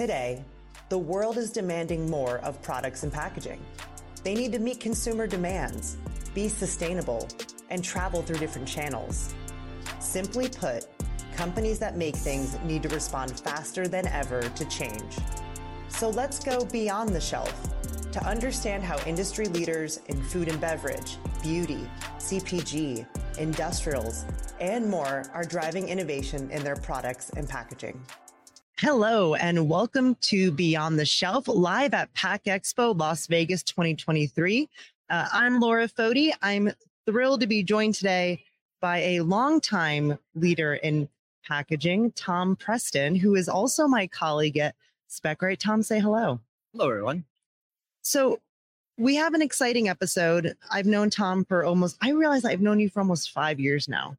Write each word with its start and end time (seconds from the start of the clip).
Today, 0.00 0.42
the 0.88 0.96
world 0.96 1.36
is 1.36 1.50
demanding 1.50 2.08
more 2.08 2.38
of 2.38 2.62
products 2.62 3.02
and 3.02 3.12
packaging. 3.12 3.60
They 4.24 4.34
need 4.34 4.50
to 4.52 4.58
meet 4.58 4.80
consumer 4.80 5.26
demands, 5.26 5.98
be 6.34 6.48
sustainable, 6.48 7.28
and 7.68 7.84
travel 7.84 8.22
through 8.22 8.38
different 8.38 8.66
channels. 8.66 9.34
Simply 9.98 10.48
put, 10.48 10.86
companies 11.36 11.78
that 11.80 11.98
make 11.98 12.16
things 12.16 12.58
need 12.64 12.82
to 12.84 12.88
respond 12.88 13.38
faster 13.38 13.86
than 13.86 14.06
ever 14.06 14.40
to 14.40 14.64
change. 14.70 15.18
So 15.88 16.08
let's 16.08 16.42
go 16.42 16.64
beyond 16.64 17.10
the 17.10 17.20
shelf 17.20 17.52
to 18.12 18.24
understand 18.26 18.82
how 18.82 18.98
industry 19.06 19.48
leaders 19.48 20.00
in 20.06 20.22
food 20.22 20.48
and 20.48 20.58
beverage, 20.58 21.18
beauty, 21.42 21.86
CPG, 22.16 23.06
industrials, 23.38 24.24
and 24.60 24.88
more 24.88 25.24
are 25.34 25.44
driving 25.44 25.90
innovation 25.90 26.50
in 26.50 26.64
their 26.64 26.76
products 26.76 27.28
and 27.36 27.46
packaging. 27.46 28.00
Hello, 28.80 29.34
and 29.34 29.68
welcome 29.68 30.14
to 30.22 30.50
Beyond 30.50 30.98
the 30.98 31.04
Shelf 31.04 31.48
live 31.48 31.92
at 31.92 32.10
Pack 32.14 32.44
Expo 32.44 32.98
Las 32.98 33.26
Vegas 33.26 33.62
2023. 33.62 34.70
Uh, 35.10 35.28
I'm 35.30 35.60
Laura 35.60 35.86
Foti. 35.86 36.32
I'm 36.40 36.72
thrilled 37.04 37.42
to 37.42 37.46
be 37.46 37.62
joined 37.62 37.94
today 37.94 38.42
by 38.80 39.00
a 39.00 39.20
longtime 39.20 40.18
leader 40.34 40.76
in 40.76 41.10
packaging, 41.46 42.12
Tom 42.12 42.56
Preston, 42.56 43.14
who 43.14 43.34
is 43.34 43.50
also 43.50 43.86
my 43.86 44.06
colleague 44.06 44.56
at 44.56 44.74
Specright. 45.10 45.58
Tom, 45.58 45.82
say 45.82 46.00
hello. 46.00 46.40
Hello, 46.72 46.88
everyone. 46.88 47.26
So, 48.00 48.40
we 48.96 49.14
have 49.16 49.34
an 49.34 49.42
exciting 49.42 49.90
episode. 49.90 50.56
I've 50.70 50.86
known 50.86 51.10
Tom 51.10 51.44
for 51.44 51.66
almost, 51.66 51.98
I 52.00 52.12
realize 52.12 52.46
I've 52.46 52.62
known 52.62 52.80
you 52.80 52.88
for 52.88 53.00
almost 53.00 53.32
five 53.32 53.60
years 53.60 53.90
now, 53.90 54.16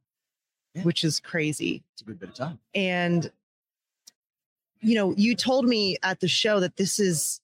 yeah. 0.76 0.82
which 0.82 1.02
is 1.02 1.18
crazy. 1.18 1.82
It's 1.94 2.02
a 2.02 2.04
good 2.04 2.20
bit 2.20 2.28
of 2.28 2.36
time. 2.36 2.60
And, 2.76 3.28
you 4.82 4.94
know, 4.94 5.14
you 5.16 5.34
told 5.34 5.64
me 5.64 5.96
at 6.02 6.20
the 6.20 6.28
show 6.28 6.60
that 6.60 6.76
this 6.76 6.98
is 6.98 7.40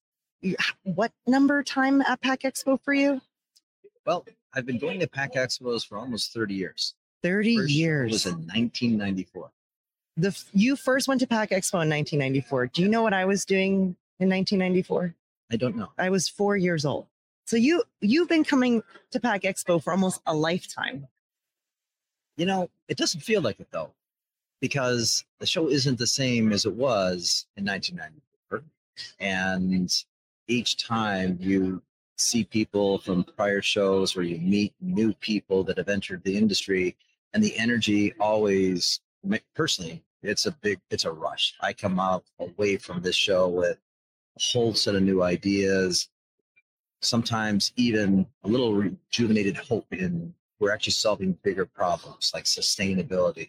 what 0.82 1.12
number 1.26 1.62
time 1.62 2.02
at 2.02 2.20
Pack 2.20 2.42
Expo 2.42 2.80
for 2.80 2.92
you? 2.92 3.20
Well, 4.04 4.26
I've 4.54 4.66
been 4.66 4.78
going 4.78 5.00
to 5.00 5.06
Pack 5.06 5.34
Expos 5.34 5.86
for 5.86 5.98
almost 5.98 6.32
30 6.32 6.54
years. 6.54 6.94
30 7.22 7.56
First 7.56 7.70
years. 7.72 8.12
was 8.12 8.26
in 8.26 8.32
1994. 8.34 9.50
The 10.16 10.44
you 10.52 10.76
first 10.76 11.08
went 11.08 11.20
to 11.20 11.26
Pack 11.26 11.50
Expo 11.50 11.82
in 11.82 11.90
1994. 11.90 12.68
Do 12.68 12.82
you 12.82 12.88
know 12.88 13.02
what 13.02 13.12
I 13.12 13.24
was 13.24 13.44
doing 13.44 13.96
in 14.18 14.28
1994? 14.28 15.14
I 15.50 15.56
don't 15.56 15.76
know. 15.76 15.90
I 15.96 16.10
was 16.10 16.28
4 16.28 16.56
years 16.56 16.84
old. 16.84 17.06
So 17.46 17.56
you 17.56 17.82
you've 18.00 18.28
been 18.28 18.44
coming 18.44 18.82
to 19.12 19.20
Pack 19.20 19.42
Expo 19.42 19.82
for 19.82 19.92
almost 19.92 20.20
a 20.26 20.34
lifetime. 20.34 21.06
You 22.36 22.46
know, 22.46 22.70
it 22.88 22.96
doesn't 22.96 23.20
feel 23.20 23.42
like 23.42 23.58
it 23.60 23.68
though, 23.70 23.92
because 24.60 25.24
the 25.40 25.46
show 25.46 25.68
isn't 25.68 25.98
the 25.98 26.06
same 26.06 26.52
as 26.52 26.64
it 26.64 26.74
was 26.74 27.46
in 27.56 27.64
1994. 27.64 28.62
And 29.20 30.04
each 30.48 30.84
time 30.84 31.38
you 31.40 31.82
see 32.16 32.44
people 32.44 32.98
from 32.98 33.24
prior 33.24 33.62
shows 33.62 34.16
where 34.16 34.24
you 34.24 34.38
meet 34.38 34.74
new 34.80 35.12
people 35.14 35.62
that 35.64 35.78
have 35.78 35.88
entered 35.88 36.22
the 36.24 36.36
industry 36.36 36.96
and 37.32 37.42
the 37.42 37.56
energy 37.58 38.12
always 38.18 39.00
personally 39.54 40.02
it's 40.22 40.46
a 40.46 40.50
big 40.50 40.80
it's 40.90 41.04
a 41.04 41.10
rush 41.10 41.54
i 41.60 41.72
come 41.72 42.00
out 42.00 42.24
away 42.40 42.76
from 42.76 43.00
this 43.00 43.14
show 43.14 43.48
with 43.48 43.78
a 44.36 44.42
whole 44.52 44.74
set 44.74 44.94
of 44.94 45.02
new 45.02 45.22
ideas 45.22 46.08
sometimes 47.00 47.72
even 47.76 48.26
a 48.44 48.48
little 48.48 48.74
rejuvenated 48.74 49.56
hope 49.56 49.86
in 49.92 50.34
we're 50.58 50.72
actually 50.72 50.92
solving 50.92 51.38
bigger 51.44 51.66
problems 51.66 52.32
like 52.34 52.44
sustainability 52.44 53.48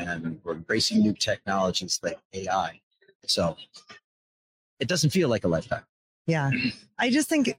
and 0.00 0.40
we're 0.44 0.54
embracing 0.54 1.00
new 1.00 1.12
technologies 1.12 2.00
like 2.02 2.18
AI. 2.32 2.80
So 3.26 3.56
it 4.80 4.88
doesn't 4.88 5.10
feel 5.10 5.28
like 5.28 5.44
a 5.44 5.48
lifetime. 5.48 5.84
Yeah. 6.26 6.50
I 6.98 7.10
just 7.10 7.28
think 7.28 7.58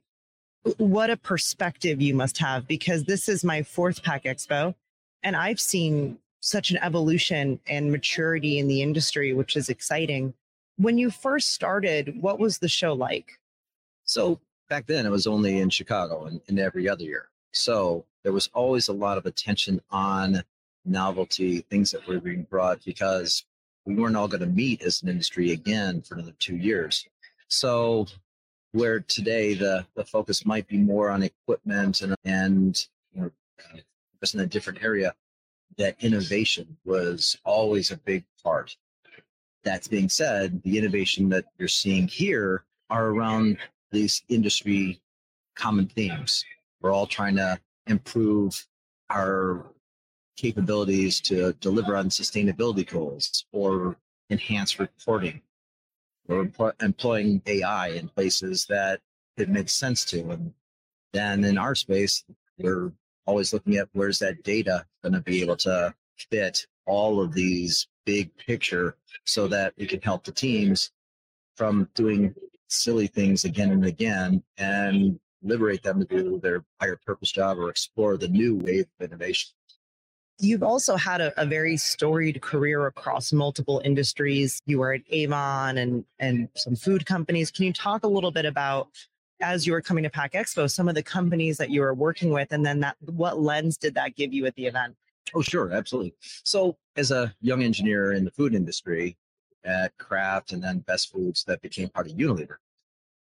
what 0.78 1.10
a 1.10 1.18
perspective 1.18 2.02
you 2.02 2.14
must 2.14 2.38
have 2.38 2.68
because 2.68 3.04
this 3.04 3.28
is 3.28 3.44
my 3.44 3.64
fourth 3.64 4.04
Pack 4.04 4.24
Expo 4.24 4.74
and 5.24 5.36
I've 5.36 5.60
seen 5.60 6.18
such 6.40 6.72
an 6.72 6.78
evolution 6.78 7.60
and 7.68 7.92
maturity 7.92 8.60
in 8.60 8.68
the 8.68 8.82
industry, 8.82 9.34
which 9.34 9.56
is 9.56 9.70
exciting. 9.70 10.34
When 10.78 10.98
you 10.98 11.10
first 11.10 11.54
started, 11.54 12.22
what 12.22 12.40
was 12.40 12.58
the 12.58 12.68
show 12.68 12.94
like? 12.94 13.40
So 14.04 14.40
back 14.70 14.86
then 14.88 15.06
it 15.06 15.10
was 15.10 15.28
only 15.28 15.60
in 15.60 15.70
Chicago 15.70 16.26
and, 16.26 16.42
and 16.48 16.60
every 16.60 16.90
other 16.90 17.04
year. 17.04 17.30
So 17.54 18.06
there 18.24 18.34
was 18.34 18.50
always 18.54 18.88
a 18.88 18.94
lot 18.94 19.18
of 19.18 19.26
attention 19.26 19.82
on 19.92 20.44
novelty, 20.86 21.62
things 21.70 21.92
that 21.92 22.08
were 22.08 22.20
being 22.20 22.44
brought 22.44 22.84
because 22.84 23.46
we 23.86 23.96
weren't 23.96 24.16
all 24.16 24.28
going 24.28 24.42
to 24.42 24.48
meet 24.48 24.82
as 24.82 25.02
an 25.02 25.10
industry 25.10 25.52
again 25.52 26.02
for 26.02 26.16
another 26.16 26.34
two 26.40 26.56
years. 26.56 27.06
So 27.48 28.08
where 28.72 29.00
today 29.02 29.54
the, 29.54 29.86
the 29.96 30.06
focus 30.06 30.46
might 30.46 30.68
be 30.68 30.78
more 30.78 31.10
on 31.10 31.24
equipment 31.24 32.02
and, 32.02 32.16
and 32.26 32.88
you 33.14 33.22
know, 33.22 33.32
just 34.20 34.34
in 34.34 34.42
a 34.42 34.46
different 34.46 34.84
area, 34.84 35.14
that 35.78 35.96
innovation 36.00 36.78
was 36.86 37.38
always 37.44 37.92
a 37.92 37.98
big 37.98 38.24
part. 38.44 38.76
That 39.64 39.88
being 39.90 40.10
said, 40.10 40.62
the 40.64 40.78
innovation 40.78 41.30
that 41.30 41.46
you're 41.58 41.68
seeing 41.68 42.08
here 42.08 42.66
are 42.90 43.08
around 43.08 43.58
these 43.92 44.24
industry 44.30 45.02
common 45.56 45.88
themes. 45.88 46.44
We're 46.82 46.92
all 46.92 47.08
trying 47.08 47.36
to 47.38 47.60
improve 47.88 48.66
our 49.10 49.66
capabilities 50.36 51.22
to 51.22 51.54
deliver 51.54 51.96
on 51.96 52.10
sustainability 52.10 52.88
goals 52.88 53.46
or 53.52 53.98
enhance 54.30 54.80
reporting 54.80 55.42
or 56.28 56.50
employing 56.82 57.42
AI 57.46 57.90
in 57.90 58.08
places 58.08 58.66
that 58.68 59.02
it 59.38 59.50
makes 59.50 59.74
sense 59.74 60.06
to. 60.06 60.30
And 60.32 60.54
then 61.12 61.44
in 61.44 61.58
our 61.58 61.76
space, 61.76 62.24
we're 62.58 62.92
always 63.26 63.54
looking 63.54 63.78
at 63.78 63.90
where's 63.94 64.20
that 64.20 64.44
data 64.44 64.86
going 65.02 65.14
to 65.14 65.22
be 65.22 65.42
able 65.42 65.58
to 65.58 65.94
fit 66.18 66.66
all 66.86 67.22
of 67.22 67.34
these 67.34 67.88
big 68.06 68.36
picture 68.38 68.98
so 69.26 69.48
that 69.48 69.74
we 69.78 69.86
can 69.86 70.02
help 70.02 70.24
the 70.24 70.32
teams 70.32 70.92
from 71.56 71.88
doing 71.94 72.34
silly 72.68 73.08
things 73.08 73.46
again 73.46 73.72
and 73.72 73.86
again 73.86 74.44
and 74.58 75.20
liberate 75.42 75.84
them 75.84 76.00
to 76.00 76.06
do 76.06 76.40
their 76.40 76.64
higher 76.80 77.00
purpose 77.06 77.32
job 77.32 77.58
or 77.60 77.70
explore 77.70 78.18
the 78.18 78.28
new 78.28 78.56
wave 78.56 78.88
of 79.00 79.06
innovation. 79.06 79.52
You've 80.44 80.64
also 80.64 80.96
had 80.96 81.22
a, 81.22 81.42
a, 81.42 81.46
very 81.46 81.78
storied 81.78 82.42
career 82.42 82.88
across 82.88 83.32
multiple 83.32 83.82
industries. 83.86 84.60
You 84.66 84.80
were 84.80 84.94
at 84.94 85.02
Avon 85.10 85.78
and 85.78 86.06
and 86.20 86.50
some 86.56 86.76
food 86.76 87.06
companies. 87.06 87.50
Can 87.50 87.66
you 87.66 87.74
talk 87.74 88.04
a 88.04 88.08
little 88.08 88.32
bit 88.32 88.46
about 88.46 88.90
as 89.42 89.66
you 89.66 89.74
were 89.74 89.82
coming 89.82 90.04
to 90.04 90.10
Pack 90.10 90.34
Expo, 90.34 90.70
some 90.70 90.88
of 90.88 90.96
the 90.96 91.04
companies 91.04 91.58
that 91.58 91.70
you 91.70 91.82
were 91.82 91.94
working 91.94 92.32
with, 92.32 92.52
and 92.52 92.66
then 92.66 92.80
that 92.82 92.98
what 93.00 93.40
lens 93.40 93.78
did 93.78 93.96
that 93.96 94.16
give 94.16 94.34
you 94.34 94.46
at 94.46 94.56
the 94.56 94.66
event? 94.66 94.96
Oh, 95.34 95.42
sure, 95.42 95.72
absolutely. 95.72 96.14
So, 96.44 96.78
as 96.96 97.12
a 97.12 97.34
young 97.42 97.64
engineer 97.64 98.14
in 98.14 98.26
the 98.26 98.32
food 98.32 98.54
industry 98.54 99.18
at 99.64 99.98
Kraft 99.98 100.52
and 100.52 100.62
then 100.62 100.80
Best 100.80 101.12
Foods, 101.12 101.44
that 101.46 101.62
became 101.62 101.90
part 101.90 102.08
of 102.08 102.14
Unilever 102.14 102.58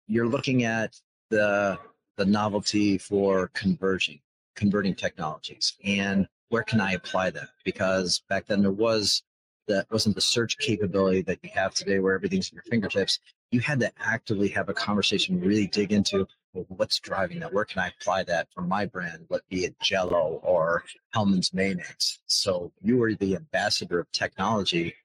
you're 0.09 0.27
looking 0.27 0.63
at 0.63 0.99
the 1.29 1.77
the 2.17 2.25
novelty 2.25 2.97
for 2.97 3.49
converging 3.53 4.19
converting 4.55 4.93
technologies 4.93 5.77
and 5.85 6.27
where 6.49 6.63
can 6.63 6.81
I 6.81 6.93
apply 6.93 7.29
that? 7.31 7.49
Because 7.63 8.21
back 8.29 8.47
then 8.47 8.61
there 8.61 8.71
was 8.71 9.23
that 9.67 9.85
wasn't 9.91 10.15
the 10.15 10.21
search 10.21 10.57
capability 10.57 11.21
that 11.21 11.39
you 11.43 11.49
have 11.53 11.75
today 11.75 11.99
where 11.99 12.15
everything's 12.15 12.47
at 12.47 12.53
your 12.53 12.63
fingertips. 12.63 13.19
You 13.51 13.59
had 13.59 13.79
to 13.81 13.91
actively 13.99 14.47
have 14.49 14.67
a 14.67 14.73
conversation, 14.73 15.39
really 15.39 15.67
dig 15.67 15.93
into 15.93 16.27
well, 16.53 16.65
what's 16.69 16.99
driving 16.99 17.39
that? 17.39 17.53
Where 17.53 17.65
can 17.65 17.79
I 17.79 17.89
apply 17.89 18.23
that 18.23 18.47
for 18.53 18.61
my 18.61 18.85
brand? 18.85 19.27
Let 19.29 19.47
be 19.49 19.65
it 19.65 19.75
Jello 19.81 20.39
or 20.43 20.83
Hellmann's 21.13 21.53
mayonnaise. 21.53 22.19
So 22.25 22.71
you 22.81 22.97
were 22.97 23.13
the 23.13 23.35
ambassador 23.35 23.99
of 23.99 24.11
technology 24.11 24.95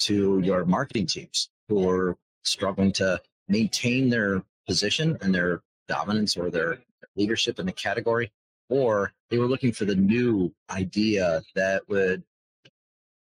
to 0.00 0.40
your 0.40 0.64
marketing 0.64 1.06
teams 1.06 1.48
who 1.68 1.88
are 1.88 2.16
struggling 2.42 2.92
to 2.92 3.20
maintain 3.48 4.10
their 4.10 4.42
position 4.66 5.16
and 5.22 5.34
their 5.34 5.62
dominance 5.88 6.36
or 6.36 6.50
their 6.50 6.78
leadership 7.16 7.58
in 7.58 7.66
the 7.66 7.72
category, 7.72 8.30
or 8.70 9.12
they 9.28 9.38
were 9.38 9.46
looking 9.46 9.72
for 9.72 9.84
the 9.84 9.96
new 9.96 10.52
idea 10.70 11.42
that 11.54 11.88
would 11.88 12.22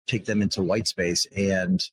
take 0.08 0.26
them 0.26 0.42
into 0.42 0.64
white 0.64 0.88
space 0.88 1.28
and 1.36 1.84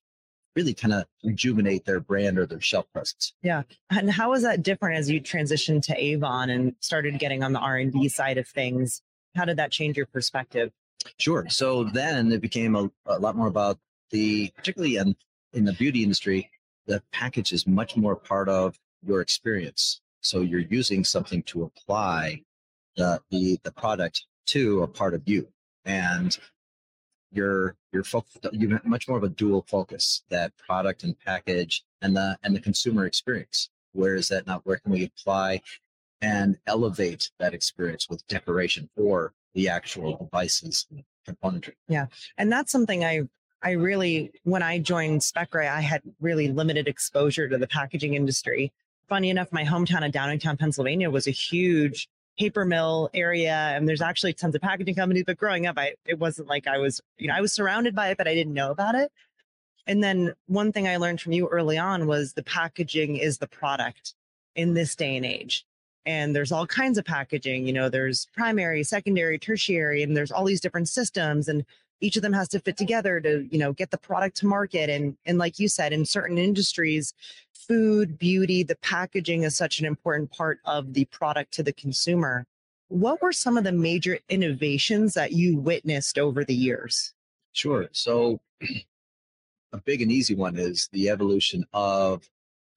really 0.54 0.72
kind 0.72 0.94
of 0.94 1.04
rejuvenate 1.22 1.84
their 1.84 2.00
brand 2.00 2.38
or 2.38 2.46
their 2.46 2.60
shelf 2.60 2.86
presence. 2.92 3.34
Yeah. 3.42 3.62
And 3.90 4.10
how 4.10 4.30
was 4.30 4.42
that 4.42 4.62
different 4.62 4.96
as 4.96 5.10
you 5.10 5.20
transitioned 5.20 5.82
to 5.82 6.02
Avon 6.02 6.48
and 6.48 6.74
started 6.80 7.18
getting 7.18 7.42
on 7.42 7.52
the 7.52 7.58
R&D 7.58 8.08
side 8.08 8.38
of 8.38 8.48
things? 8.48 9.02
How 9.34 9.44
did 9.44 9.58
that 9.58 9.70
change 9.70 9.98
your 9.98 10.06
perspective? 10.06 10.72
Sure. 11.18 11.46
So 11.50 11.84
then 11.84 12.32
it 12.32 12.40
became 12.40 12.74
a, 12.74 12.90
a 13.04 13.18
lot 13.18 13.36
more 13.36 13.48
about 13.48 13.78
the, 14.10 14.50
particularly 14.56 14.96
in, 14.96 15.14
in 15.52 15.66
the 15.66 15.74
beauty 15.74 16.02
industry, 16.02 16.50
the 16.86 17.02
package 17.12 17.52
is 17.52 17.66
much 17.66 17.96
more 17.96 18.16
part 18.16 18.48
of 18.48 18.78
your 19.04 19.20
experience. 19.20 20.00
So 20.20 20.40
you're 20.40 20.60
using 20.60 21.04
something 21.04 21.42
to 21.44 21.64
apply 21.64 22.42
the, 22.96 23.20
the, 23.30 23.58
the 23.62 23.72
product 23.72 24.24
to 24.46 24.82
a 24.82 24.86
part 24.86 25.14
of 25.14 25.22
you. 25.26 25.48
And 25.84 26.36
you're 27.32 27.76
you're 27.92 28.04
you 28.52 28.70
have 28.70 28.84
much 28.84 29.08
more 29.08 29.18
of 29.18 29.24
a 29.24 29.28
dual 29.28 29.64
focus 29.68 30.22
that 30.30 30.52
product 30.56 31.04
and 31.04 31.18
package 31.18 31.84
and 32.02 32.16
the 32.16 32.38
and 32.42 32.54
the 32.56 32.60
consumer 32.60 33.06
experience. 33.06 33.68
Where 33.92 34.14
is 34.14 34.28
that 34.28 34.46
not 34.46 34.64
where 34.64 34.78
can 34.78 34.92
we 34.92 35.04
apply 35.04 35.62
and 36.22 36.58
elevate 36.66 37.30
that 37.38 37.54
experience 37.54 38.08
with 38.08 38.26
decoration 38.26 38.88
or 38.96 39.34
the 39.54 39.68
actual 39.68 40.16
devices 40.16 40.86
componentry? 41.28 41.74
Yeah 41.88 42.06
and 42.38 42.50
that's 42.50 42.72
something 42.72 43.04
i 43.04 43.22
i 43.62 43.72
really 43.72 44.32
when 44.44 44.62
i 44.62 44.78
joined 44.78 45.20
Specright 45.20 45.70
i 45.70 45.80
had 45.80 46.02
really 46.20 46.48
limited 46.48 46.88
exposure 46.88 47.48
to 47.48 47.58
the 47.58 47.68
packaging 47.68 48.14
industry. 48.14 48.72
Funny 49.08 49.30
enough 49.30 49.52
my 49.52 49.64
hometown 49.64 50.04
of 50.06 50.12
downingtown 50.12 50.58
pennsylvania 50.58 51.10
was 51.10 51.26
a 51.26 51.32
huge 51.32 52.08
paper 52.38 52.64
mill 52.64 53.10
area 53.14 53.54
and 53.74 53.88
there's 53.88 54.02
actually 54.02 54.32
tons 54.32 54.54
of 54.54 54.60
packaging 54.60 54.94
companies 54.94 55.24
but 55.26 55.38
growing 55.38 55.66
up 55.66 55.78
i 55.78 55.94
it 56.04 56.18
wasn't 56.18 56.46
like 56.46 56.66
i 56.66 56.78
was 56.78 57.00
you 57.18 57.28
know 57.28 57.34
i 57.34 57.40
was 57.40 57.52
surrounded 57.52 57.94
by 57.94 58.08
it 58.08 58.18
but 58.18 58.28
i 58.28 58.34
didn't 58.34 58.54
know 58.54 58.70
about 58.70 58.94
it. 58.94 59.10
And 59.88 60.02
then 60.02 60.34
one 60.46 60.72
thing 60.72 60.88
i 60.88 60.96
learned 60.96 61.20
from 61.20 61.32
you 61.32 61.48
early 61.48 61.78
on 61.78 62.06
was 62.06 62.32
the 62.32 62.42
packaging 62.42 63.16
is 63.16 63.38
the 63.38 63.46
product 63.46 64.14
in 64.54 64.74
this 64.74 64.96
day 64.96 65.16
and 65.16 65.26
age. 65.26 65.64
And 66.06 66.34
there's 66.34 66.52
all 66.52 66.66
kinds 66.66 66.98
of 66.98 67.04
packaging 67.04 67.66
you 67.66 67.72
know 67.72 67.88
there's 67.88 68.26
primary 68.34 68.82
secondary 68.82 69.38
tertiary 69.38 70.02
and 70.02 70.16
there's 70.16 70.32
all 70.32 70.44
these 70.44 70.60
different 70.60 70.88
systems 70.88 71.48
and 71.48 71.64
each 72.00 72.16
of 72.16 72.22
them 72.22 72.32
has 72.32 72.48
to 72.48 72.60
fit 72.60 72.76
together 72.76 73.20
to 73.20 73.48
you 73.50 73.58
know 73.58 73.72
get 73.72 73.90
the 73.90 73.98
product 73.98 74.36
to 74.36 74.46
market 74.46 74.90
and 74.90 75.16
and 75.24 75.38
like 75.38 75.58
you 75.58 75.68
said 75.68 75.92
in 75.92 76.04
certain 76.04 76.38
industries 76.38 77.14
food, 77.66 78.18
beauty, 78.18 78.62
the 78.62 78.76
packaging 78.76 79.42
is 79.42 79.56
such 79.56 79.80
an 79.80 79.86
important 79.86 80.30
part 80.30 80.60
of 80.64 80.92
the 80.94 81.04
product 81.06 81.52
to 81.54 81.62
the 81.62 81.72
consumer. 81.72 82.46
What 82.88 83.20
were 83.20 83.32
some 83.32 83.56
of 83.56 83.64
the 83.64 83.72
major 83.72 84.18
innovations 84.28 85.14
that 85.14 85.32
you 85.32 85.58
witnessed 85.58 86.18
over 86.18 86.44
the 86.44 86.54
years? 86.54 87.12
Sure. 87.52 87.88
So, 87.92 88.40
a 89.72 89.78
big 89.84 90.02
and 90.02 90.12
easy 90.12 90.34
one 90.34 90.56
is 90.56 90.88
the 90.92 91.10
evolution 91.10 91.64
of 91.72 92.28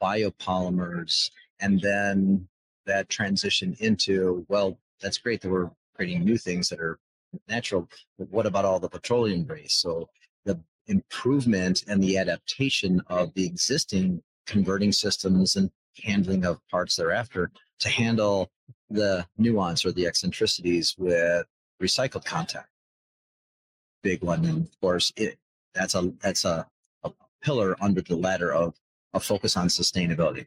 biopolymers 0.01 1.29
and 1.59 1.79
then 1.81 2.47
that 2.85 3.09
transition 3.09 3.75
into, 3.79 4.45
well, 4.49 4.79
that's 5.01 5.17
great 5.19 5.41
that 5.41 5.49
we're 5.49 5.69
creating 5.95 6.23
new 6.23 6.37
things 6.37 6.69
that 6.69 6.79
are 6.79 6.97
natural, 7.47 7.89
but 8.17 8.29
what 8.29 8.45
about 8.45 8.65
all 8.65 8.79
the 8.79 8.89
petroleum 8.89 9.43
based? 9.43 9.81
So, 9.81 10.09
the 10.45 10.59
improvement 10.87 11.83
and 11.87 12.01
the 12.01 12.17
adaptation 12.17 13.01
of 13.07 13.33
the 13.33 13.45
existing 13.45 14.21
converting 14.45 14.91
systems 14.91 15.55
and 15.55 15.69
handling 16.03 16.45
of 16.45 16.59
parts 16.69 16.95
thereafter 16.95 17.51
to 17.79 17.89
handle 17.89 18.49
the 18.89 19.25
nuance 19.37 19.85
or 19.85 19.91
the 19.91 20.05
eccentricities 20.07 20.95
with 20.97 21.45
recycled 21.81 22.25
content. 22.25 22.65
Big 24.01 24.23
one, 24.23 24.45
and 24.45 24.65
of 24.65 24.79
course, 24.79 25.11
it 25.15 25.37
that's 25.73 25.95
a 25.95 26.11
that's 26.21 26.45
a, 26.45 26.65
a 27.03 27.11
pillar 27.43 27.75
under 27.81 28.01
the 28.01 28.15
ladder 28.15 28.53
of 28.53 28.75
a 29.13 29.19
focus 29.19 29.57
on 29.57 29.67
sustainability. 29.67 30.45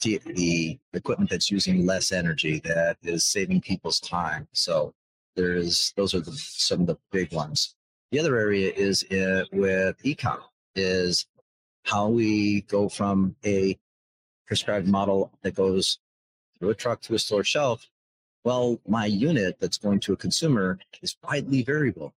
The, 0.00 0.20
the 0.24 0.78
equipment 0.92 1.30
that's 1.30 1.50
using 1.50 1.84
less 1.84 2.12
energy 2.12 2.60
that 2.64 2.98
is 3.02 3.24
saving 3.24 3.62
people's 3.62 3.98
time. 3.98 4.46
So 4.52 4.94
there's 5.38 5.92
those 5.96 6.14
are 6.14 6.20
the, 6.20 6.32
some 6.32 6.80
of 6.80 6.86
the 6.88 6.98
big 7.12 7.32
ones. 7.32 7.76
The 8.10 8.18
other 8.18 8.36
area 8.36 8.72
is 8.74 9.04
uh, 9.04 9.44
with 9.52 9.96
ecom 10.02 10.40
is 10.74 11.26
how 11.84 12.08
we 12.08 12.62
go 12.62 12.88
from 12.88 13.36
a 13.46 13.78
prescribed 14.46 14.88
model 14.88 15.30
that 15.42 15.54
goes 15.54 15.98
through 16.58 16.70
a 16.70 16.74
truck 16.74 17.00
to 17.02 17.14
a 17.14 17.18
store 17.18 17.44
shelf. 17.44 17.88
Well, 18.44 18.80
my 18.86 19.06
unit 19.06 19.58
that's 19.60 19.78
going 19.78 20.00
to 20.00 20.12
a 20.12 20.16
consumer 20.16 20.78
is 21.02 21.16
widely 21.22 21.62
variable. 21.62 22.14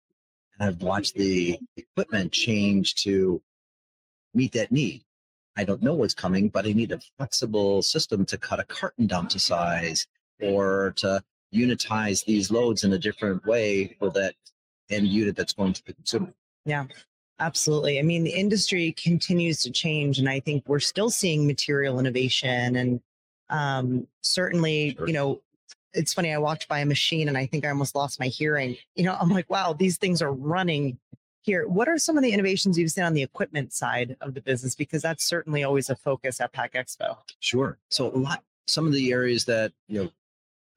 And 0.58 0.68
I've 0.68 0.82
watched 0.82 1.16
the 1.16 1.60
equipment 1.78 2.32
change 2.32 2.96
to 3.04 3.42
meet 4.34 4.54
that 4.54 4.72
need. 4.72 5.04
I 5.58 5.64
don't 5.64 5.84
know 5.84 5.94
what's 5.94 6.14
coming, 6.14 6.50
but 6.50 6.66
I 6.66 6.74
need 6.74 6.92
a 6.92 7.02
flexible 7.18 7.82
system 7.82 8.26
to 8.26 8.38
cut 8.38 8.60
a 8.60 8.64
carton 8.64 9.06
down 9.06 9.28
to 9.28 9.40
size 9.40 10.08
or 10.42 10.94
to 10.98 11.22
unitize 11.54 12.24
these 12.26 12.52
loads 12.52 12.84
in 12.84 12.94
a 12.94 12.98
different 12.98 13.46
way 13.46 13.96
for 14.00 14.10
that 14.12 14.36
end 14.90 15.08
unit 15.08 15.36
that's 15.36 15.54
going 15.54 15.74
to 15.74 15.86
the 15.86 15.94
consumer. 15.94 16.34
Yeah. 16.66 16.86
Absolutely. 17.40 17.98
I 17.98 18.04
mean, 18.04 18.24
the 18.24 18.34
industry 18.34 18.92
continues 18.92 19.62
to 19.62 19.72
change, 19.72 20.20
and 20.20 20.30
I 20.30 20.40
think 20.40 20.64
we're 20.68 20.80
still 20.80 21.10
seeing 21.10 21.48
material 21.48 22.00
innovation. 22.00 22.76
And 22.76 23.02
um, 23.50 24.08
certainly, 24.22 24.94
sure. 24.96 25.08
you 25.08 25.14
know, 25.14 25.42
it's 25.94 26.14
funny. 26.14 26.32
I 26.34 26.38
walked 26.38 26.68
by 26.68 26.80
a 26.80 26.86
machine 26.86 27.28
and 27.28 27.38
I 27.38 27.46
think 27.46 27.66
I 27.66 27.70
almost 27.70 27.96
lost 27.96 28.20
my 28.20 28.28
hearing. 28.28 28.78
You 28.96 29.06
know, 29.06 29.18
I'm 29.20 29.30
like, 29.30 29.50
wow, 29.50 29.74
these 29.74 29.98
things 29.98 30.22
are 30.22 30.32
running 30.32 31.00
here. 31.42 31.68
What 31.68 31.90
are 31.90 31.98
some 31.98 32.16
of 32.16 32.24
the 32.24 32.32
innovations 32.32 32.78
you've 32.78 32.92
seen 32.92 33.04
on 33.04 33.14
the 33.14 33.24
equipment 33.24 33.74
side 33.74 34.16
of 34.22 34.34
the 34.34 34.42
business? 34.42 34.76
Because 34.76 35.02
that's 35.02 35.24
certainly 35.24 35.64
always 35.64 35.90
a 35.90 35.96
focus 35.96 36.40
at 36.40 36.54
Pack 36.54 36.74
Expo. 36.74 37.18
Sure. 37.40 37.78
So 37.90 38.12
a 38.12 38.18
lot, 38.18 38.44
some 38.68 38.86
of 38.86 38.94
the 38.94 39.12
areas 39.12 39.46
that 39.46 39.74
you 39.88 40.04
know 40.04 40.12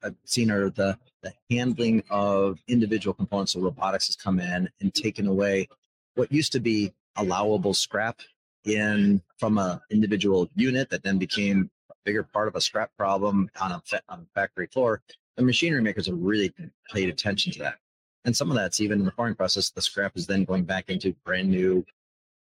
I've 0.05 0.15
seen 0.23 0.51
are 0.51 0.69
the 0.69 0.97
the 1.23 1.33
handling 1.49 2.03
of 2.09 2.59
individual 2.67 3.13
components. 3.13 3.53
So 3.53 3.59
robotics 3.59 4.07
has 4.07 4.15
come 4.15 4.39
in 4.39 4.69
and 4.79 4.93
taken 4.93 5.27
away 5.27 5.67
what 6.13 6.31
used 6.31 6.51
to 6.51 6.59
be 6.59 6.93
allowable 7.15 7.73
scrap 7.73 8.19
in 8.63 9.21
from 9.39 9.57
a 9.57 9.81
individual 9.89 10.49
unit 10.55 10.89
that 10.91 11.03
then 11.03 11.17
became 11.17 11.69
a 11.89 11.93
bigger 12.03 12.23
part 12.23 12.47
of 12.47 12.55
a 12.55 12.61
scrap 12.61 12.91
problem 12.97 13.49
on 13.59 13.71
a, 13.71 13.81
fa- 13.85 14.01
on 14.09 14.19
a 14.19 14.39
factory 14.39 14.67
floor. 14.67 15.01
The 15.37 15.43
machinery 15.43 15.81
makers 15.81 16.05
have 16.07 16.17
really 16.17 16.53
paid 16.93 17.09
attention 17.09 17.51
to 17.53 17.59
that. 17.59 17.79
And 18.23 18.35
some 18.35 18.49
of 18.49 18.55
that's 18.55 18.79
even 18.79 18.99
in 18.99 19.05
the 19.05 19.11
forming 19.11 19.35
process. 19.35 19.69
The 19.69 19.81
scrap 19.81 20.13
is 20.15 20.25
then 20.27 20.45
going 20.45 20.63
back 20.63 20.89
into 20.89 21.15
brand 21.25 21.49
new 21.49 21.85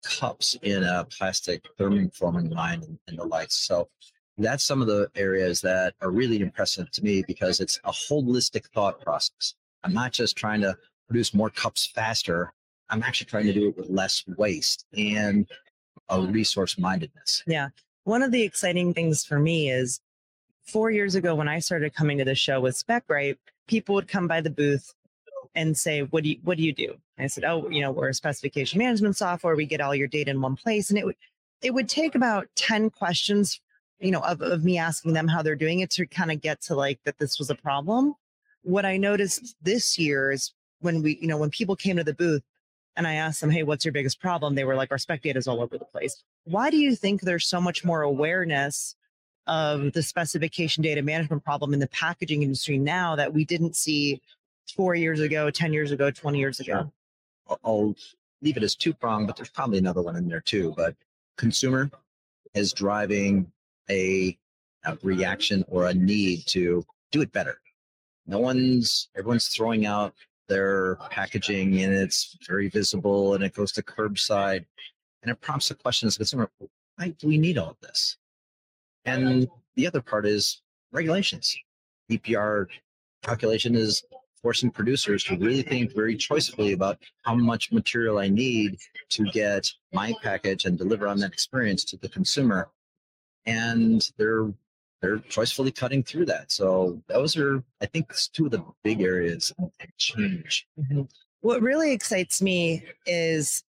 cups 0.04 0.57
in 0.62 0.84
a 0.84 1.06
plastic 1.06 1.66
thermoforming 1.78 2.54
line 2.54 2.84
and, 2.84 3.00
and 3.07 3.18
the 3.18 3.25
likes 3.25 3.56
so 3.56 3.90
that's 4.38 4.64
some 4.64 4.82
of 4.82 4.88
the 4.88 5.10
areas 5.16 5.62
that 5.62 5.94
are 6.02 6.12
really 6.12 6.40
impressive 6.42 6.92
to 6.92 7.04
me 7.04 7.24
because 7.28 7.60
it's 7.60 7.80
a 7.86 7.92
holistic 7.92 8.66
thought 8.74 9.00
process 9.02 9.56
i'm 9.84 9.94
not 9.94 10.12
just 10.12 10.36
trying 10.36 10.62
to 10.62 10.76
produce 11.08 11.34
more 11.34 11.50
cups 11.50 11.86
faster 11.86 12.52
I'm 12.90 13.04
actually 13.04 13.26
trying 13.26 13.46
to 13.46 13.54
do 13.54 13.70
it 13.70 13.78
with 13.78 13.90
less 13.90 14.24
waste 14.38 14.86
and 14.96 15.48
a 16.10 16.22
resource 16.22 16.78
mindedness. 16.78 17.44
Yeah. 17.48 17.70
One 18.04 18.22
of 18.22 18.32
the 18.32 18.44
exciting 18.44 18.94
things 18.94 19.26
for 19.26 19.40
me 19.40 19.72
is 19.72 20.00
four 20.68 20.92
years 20.92 21.16
ago 21.16 21.36
when 21.36 21.48
I 21.48 21.60
started 21.60 21.96
coming 21.96 22.18
to 22.20 22.26
the 22.26 22.36
show 22.36 22.62
with 22.62 22.76
Specright, 22.76 23.38
people 23.68 23.96
would 23.96 24.08
come 24.08 24.28
by 24.28 24.42
the 24.42 24.50
booth 24.50 24.94
and 25.56 25.76
say, 25.76 26.02
What 26.02 26.24
do 26.24 26.30
you 26.30 26.38
what 26.44 26.58
do 26.58 26.64
you 26.64 26.74
do? 26.74 26.96
And 27.18 27.26
I 27.26 27.28
said, 27.28 27.44
Oh, 27.44 27.68
you 27.70 27.81
know, 27.81 27.92
we're 27.92 28.10
a 28.10 28.14
specification 28.14 28.78
management 28.78 29.18
software. 29.18 29.56
We 29.56 29.66
get 29.66 29.81
all 29.81 29.96
your 29.96 30.08
data 30.08 30.31
in 30.31 30.42
one 30.42 30.56
place. 30.56 30.90
And 30.90 31.00
it 31.00 31.06
would 31.06 31.16
it 31.62 31.74
would 31.74 31.90
take 31.90 32.14
about 32.14 32.48
10 32.56 32.92
questions, 32.92 33.60
you 34.00 34.11
know, 34.11 34.21
of, 34.21 34.42
of 34.42 34.64
me 34.64 34.78
asking 34.78 35.14
them 35.14 35.28
how 35.28 35.42
they're 35.42 35.56
doing 35.56 35.80
it 35.80 35.90
to 35.92 36.06
kind 36.06 36.31
of 36.31 36.42
get 36.42 36.61
to 36.61 36.75
like 36.75 36.99
that 37.06 37.18
this 37.18 37.40
was 37.40 37.49
a 37.49 37.56
problem. 37.56 38.16
What 38.64 38.85
I 38.85 38.97
noticed 38.97 39.56
this 39.61 39.97
year 39.97 40.31
is 40.31 40.54
when 40.81 41.02
we, 41.02 41.18
you 41.21 41.28
know, 41.28 41.37
when 41.37 41.49
people 41.49 41.75
came 41.75 41.97
to 41.97 42.04
the 42.04 42.14
booth, 42.14 42.44
and 42.97 43.06
I 43.06 43.16
asked 43.16 43.42
them, 43.42 43.49
hey, 43.49 43.64
what's 43.64 43.83
your 43.83 43.92
biggest 43.92 44.21
problem? 44.21 44.56
They 44.56 44.64
were 44.64 44.75
like, 44.75 44.92
our 44.92 44.97
spec 44.97 45.21
data 45.21 45.37
is 45.37 45.47
all 45.47 45.61
over 45.61 45.78
the 45.78 45.85
place. 45.85 46.23
Why 46.45 46.69
do 46.69 46.78
you 46.78 46.95
think 46.95 47.21
there's 47.21 47.45
so 47.45 47.59
much 47.59 47.83
more 47.83 48.04
awareness 48.04 48.95
of 49.47 49.94
the 49.94 50.02
specification 50.02 50.81
data 50.81 51.02
management 51.02 51.44
problem 51.44 51.73
in 51.73 51.80
the 51.80 51.87
packaging 51.87 52.42
industry 52.44 52.78
now 52.78 53.16
that 53.16 53.33
we 53.33 53.45
didn't 53.45 53.75
see 53.75 54.21
four 54.75 54.95
years 54.95 55.19
ago, 55.19 55.52
10 55.52 55.73
years 55.73 55.92
ago, 55.92 56.09
20 56.09 56.40
years 56.40 56.59
ago? 56.59 56.92
Sure. 57.47 57.57
I'll 57.64 57.95
leave 58.42 58.57
it 58.57 58.64
as 58.64 58.75
two 58.75 58.94
prong, 58.94 59.28
but 59.28 59.35
there's 59.35 59.49
probably 59.49 59.78
another 59.78 60.02
one 60.02 60.16
in 60.16 60.28
there 60.28 60.42
too. 60.42 60.73
But 60.75 60.95
consumer 61.37 61.92
is 62.54 62.73
driving 62.73 63.52
a, 63.89 64.37
a 64.85 64.97
reaction 65.04 65.63
or 65.68 65.87
a 65.87 65.94
need 65.94 66.45
to 66.47 66.85
do 67.11 67.21
it 67.21 67.31
better. 67.31 67.59
No 68.27 68.39
one's, 68.39 69.09
everyone's 69.15 69.47
throwing 69.47 69.85
out 69.85 70.13
their 70.47 70.95
packaging 71.09 71.81
and 71.81 71.94
it's 71.94 72.37
very 72.47 72.69
visible 72.69 73.33
and 73.33 73.44
it 73.44 73.54
goes 73.54 73.71
to 73.73 73.83
curbside 73.83 74.65
and 75.23 75.31
it 75.31 75.42
prompts 75.42 75.69
the 75.69 75.75
question 75.75 76.07
as 76.07 76.15
a 76.15 76.19
consumer 76.19 76.49
why 76.97 77.09
do 77.19 77.27
we 77.27 77.37
need 77.37 77.57
all 77.57 77.71
of 77.71 77.80
this? 77.81 78.18
And 79.06 79.47
the 79.75 79.87
other 79.87 80.01
part 80.01 80.25
is 80.25 80.61
regulations. 80.92 81.56
Epr 82.09 82.68
calculation 83.23 83.75
is 83.75 84.04
forcing 84.42 84.69
producers 84.69 85.23
to 85.23 85.35
really 85.37 85.63
think 85.63 85.94
very 85.95 86.15
choicefully 86.15 86.73
about 86.73 86.99
how 87.23 87.33
much 87.33 87.71
material 87.71 88.19
i 88.19 88.27
need 88.27 88.77
to 89.09 89.23
get 89.31 89.68
my 89.92 90.13
package 90.21 90.65
and 90.65 90.77
deliver 90.77 91.07
on 91.07 91.18
that 91.18 91.33
experience 91.33 91.83
to 91.83 91.97
the 91.97 92.09
consumer 92.09 92.69
and 93.45 94.09
they're 94.18 94.52
they're 95.02 95.18
choicefully 95.19 95.75
cutting 95.75 96.02
through 96.04 96.25
that. 96.25 96.52
So 96.52 97.02
those 97.07 97.37
are, 97.37 97.64
I 97.81 97.85
think, 97.85 98.11
two 98.33 98.45
of 98.45 98.52
the 98.52 98.64
big 98.83 99.02
areas 99.02 99.54
of 99.59 99.71
change. 99.97 100.68
Mm-hmm. 100.80 101.02
What 101.42 101.61
really 101.61 101.92
excites 101.92 102.42
me 102.42 102.83
is 103.06 103.64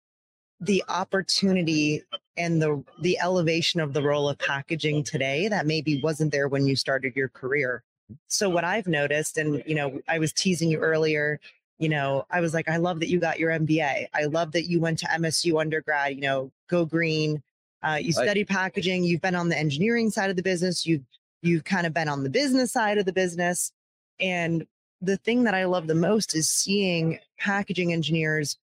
the 0.61 0.83
opportunity 0.87 2.03
and 2.37 2.61
the 2.61 2.83
the 3.01 3.17
elevation 3.19 3.81
of 3.81 3.93
the 3.93 4.01
role 4.01 4.29
of 4.29 4.37
packaging 4.37 5.03
today 5.03 5.47
that 5.49 5.65
maybe 5.65 6.01
wasn't 6.01 6.31
there 6.31 6.47
when 6.47 6.65
you 6.65 6.75
started 6.75 7.15
your 7.15 7.29
career. 7.29 7.83
So 8.27 8.49
what 8.49 8.63
I've 8.63 8.87
noticed, 8.87 9.37
and 9.37 9.63
you 9.65 9.75
know, 9.75 9.99
I 10.07 10.19
was 10.19 10.31
teasing 10.31 10.69
you 10.69 10.79
earlier, 10.79 11.39
You 11.79 11.89
know, 11.89 12.25
I 12.31 12.39
was 12.39 12.53
like, 12.53 12.69
I 12.69 12.77
love 12.77 13.01
that 13.01 13.09
you 13.09 13.19
got 13.19 13.39
your 13.39 13.51
MBA. 13.51 14.07
I 14.13 14.23
love 14.25 14.53
that 14.53 14.69
you 14.69 14.79
went 14.79 14.99
to 14.99 15.07
MSU 15.07 15.59
undergrad, 15.59 16.15
you 16.15 16.21
know, 16.21 16.51
go 16.69 16.85
green. 16.85 17.43
Uh, 17.85 17.95
you 17.95 18.13
Right. 18.17 18.25
study 18.25 18.43
packaging. 18.43 19.03
You've 19.03 19.21
been 19.21 19.35
on 19.35 19.49
the 19.49 19.57
engineering 19.57 20.09
side 20.09 20.29
of 20.29 20.35
the 20.35 20.43
business. 20.43 20.85
You've 20.85 21.03
you've 21.41 21.63
kind 21.63 21.85
of 21.85 21.93
been 21.93 22.09
on 22.09 22.23
the 22.23 22.29
business 22.29 22.71
side 22.71 22.97
of 22.97 23.05
the 23.05 23.13
business. 23.13 23.71
And 24.19 24.65
the 25.01 25.17
thing 25.17 25.43
that 25.43 25.53
I 25.53 25.65
love 25.65 25.85
the 25.87 25.93
most 25.95 26.35
is 26.35 26.49
seeing 26.49 27.19
packaging 27.37 27.93
engineers 27.93 28.57